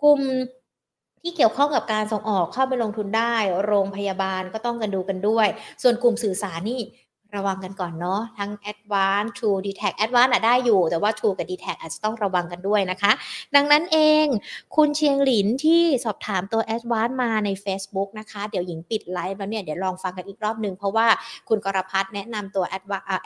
[0.02, 0.20] กลุ่ม
[1.22, 3.34] ที่เกี่ยวข้องกับการส่งออกเข้าไปลงทุนได้
[3.66, 5.48] โรงพยาบาลก็ต้องกันดูกันด้วย
[5.82, 6.80] ส่วนกลุ่มสื่อสารนี่
[7.36, 11.66] ระวังกันก่อนเนาะทั้ง Advance True d t a c Advance อะได้อยู่ แต่ว่า True กับ d e t
[11.70, 13.12] a c อาจจะต้องระวังกันด้วยนะคะ
[13.54, 14.26] ดังนั้นเอง
[14.76, 21.06] คุณเชียงหลินที่สอบถามตัว Advance มาใน Facebook นะคะ เดี๋ยวหญิงปิดไลฟ์แล้วเนี่ย เดี๋ยวลองฟังกันอีกรอบหนึ่งเพราะว่า
[21.48, 22.64] คุณกรพัฒน์แนะนำตัว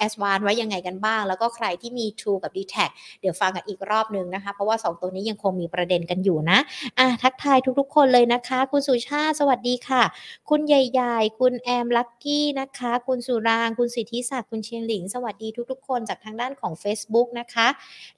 [0.07, 2.91] Advance ไว้ยังไงกันบ้าง แล้วก็ใครที่มี True กับ d e t a c
[3.21, 6.59] เดี๋ยวฟังกันอีกรอบหนึ่งนะคะ เพราะว่า 2 ตัวนี้ยังคงมีประเด็นกันอยู่นะ
[6.99, 10.03] อะทักทายทุกๆ คนเลยนะคะ คุณสุชาติสวัสดีค่ะ
[10.51, 17.69] คุณใหญ่ๆคุณแอมลักกี้นะคะ คุณสุรางคุณสิทธิศักดิ์คุณเชียงหลิง สวัสดีทุกๆ คนจากทางด้านของ Facebook นะคะ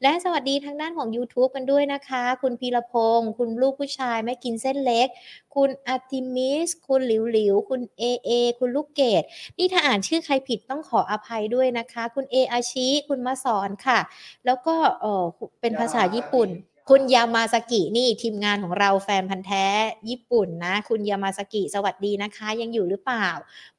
[0.02, 5.08] และสวัสดีทางด้านของ YouTube กันด้วยนะคะ คุณพีรพงศ์คุณลูกผู้ชายไม่กินเส้นเล็ก
[5.54, 9.22] คุณอาติมิส คุณหลิวหลิว คุณเอเอคุณลูกเกด
[9.58, 13.98] นี่ถ้าอ่านชื่อใครผิดต้องขออภัยด้วยนะคะ คุณเออาชิคุณมาสอนค่ะ
[14.46, 15.24] แล้วก็เออ
[15.60, 16.50] เป็นภาษาญี่ปุ่น
[16.90, 19.66] คุณยามาสกินี่ทีมงานของเราแฟนพันธุ์แท้
[20.08, 23.28] ญี่ปุ่นนะ คุณยามาสกิสวัสดีนะคะ ยังอยู่หรือเปล่า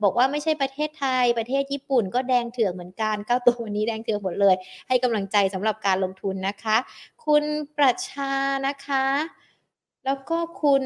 [0.04, 4.56] บอกว่าไม่ใช่ประเทศไทยประเทศญี่ปุ่นก็แดงเถือกเหมือนกันเก้าตัววันนี้แดงเถือกหมดเลย
[4.88, 6.78] ให้กำลังใจสำหรับการลงทุนนะคะ
[7.26, 7.44] คุณ
[7.78, 8.32] ประชา
[8.68, 9.06] นะคะ
[10.06, 10.84] แล้วก็คุณ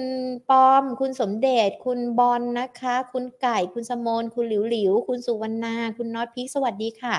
[0.50, 7.16] ปอม คุณสมเดชคุณบอลนะคะ คุณไก่คุณสมนคุณหลิวหลิว คุณสุวรรณา คุณน็อตพิกสวัสดีค่ะ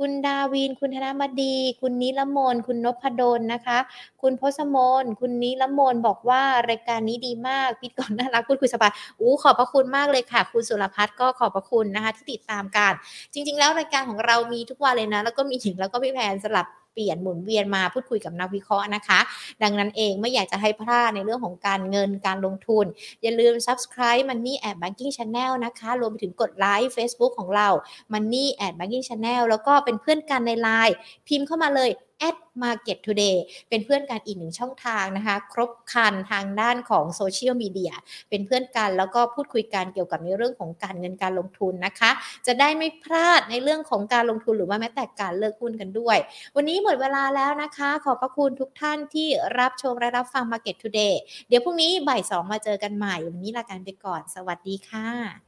[0.00, 3.78] คุณดาวิน คุณธนบดี คุณนิลมน คุณนพดลนะคะ
[4.22, 12.92] คุณพศมน คุณนิลมนบอกว่ารายการนี้ดีมากพิธีกรน่ารักพูดคุยสบายอู้ขอบพระคุณมากเลยค่ะ คุณสุรพัฒน์ก็ขอบพระคุณนะคะ ที่ติดตามการ
[13.32, 19.20] จริง ๆ แล้วรายการของเรามีทุกวันเลยนะ แล้วก็มีหญิงแล้วก็พี่แพนสลับ เปลี่ยนหมุนเวียนมาพูดคุยกับนักวิเคราะห์นะคะ
[19.62, 22.84] ดังนั้นเองไม่อยากจะให้พลาดในเรื่องของการเงินการลงทุน
[23.22, 27.68] อย่าลืม subscribe Money at Banking Channel นะคะ รวมไปถึงกดไลค์ Facebook ของเรา
[28.12, 30.94] Money at Banking Channel แล้วก็เป็นเพื่อนกันในไลน์
[31.28, 31.90] พิมพ์เข้ามาเลย
[32.28, 33.36] at market today
[33.68, 37.92] เป็นเพื่อนกันอีกหนึ่งช่องทางนะคะ ครบคันทางด้านของโซเชียลมีเดีย
[38.30, 42.10] เป็นเพื่อนกันแล้วก็พูดคุยกันเกี่ยวกับในเรื่องของการเงินการลงทุนนะคะ
[42.46, 46.18] จะได้ไม่พลาดในเรื่องของการลงทุนหรือว่าแม้แต่การเลิกหุ้นกันด้วย
[46.56, 51.14] วันนี้หมดเวลาแล้วนะคะ ขอบพระคุณทุกท่านที่รับชมและรับฟัง Market Today
[51.48, 55.40] เดี๋ยวพรุ่งนี้บ่ายสองมาเจอกันใหม่ วันนี้ลากันไปก่อน สวัสดีค่ะ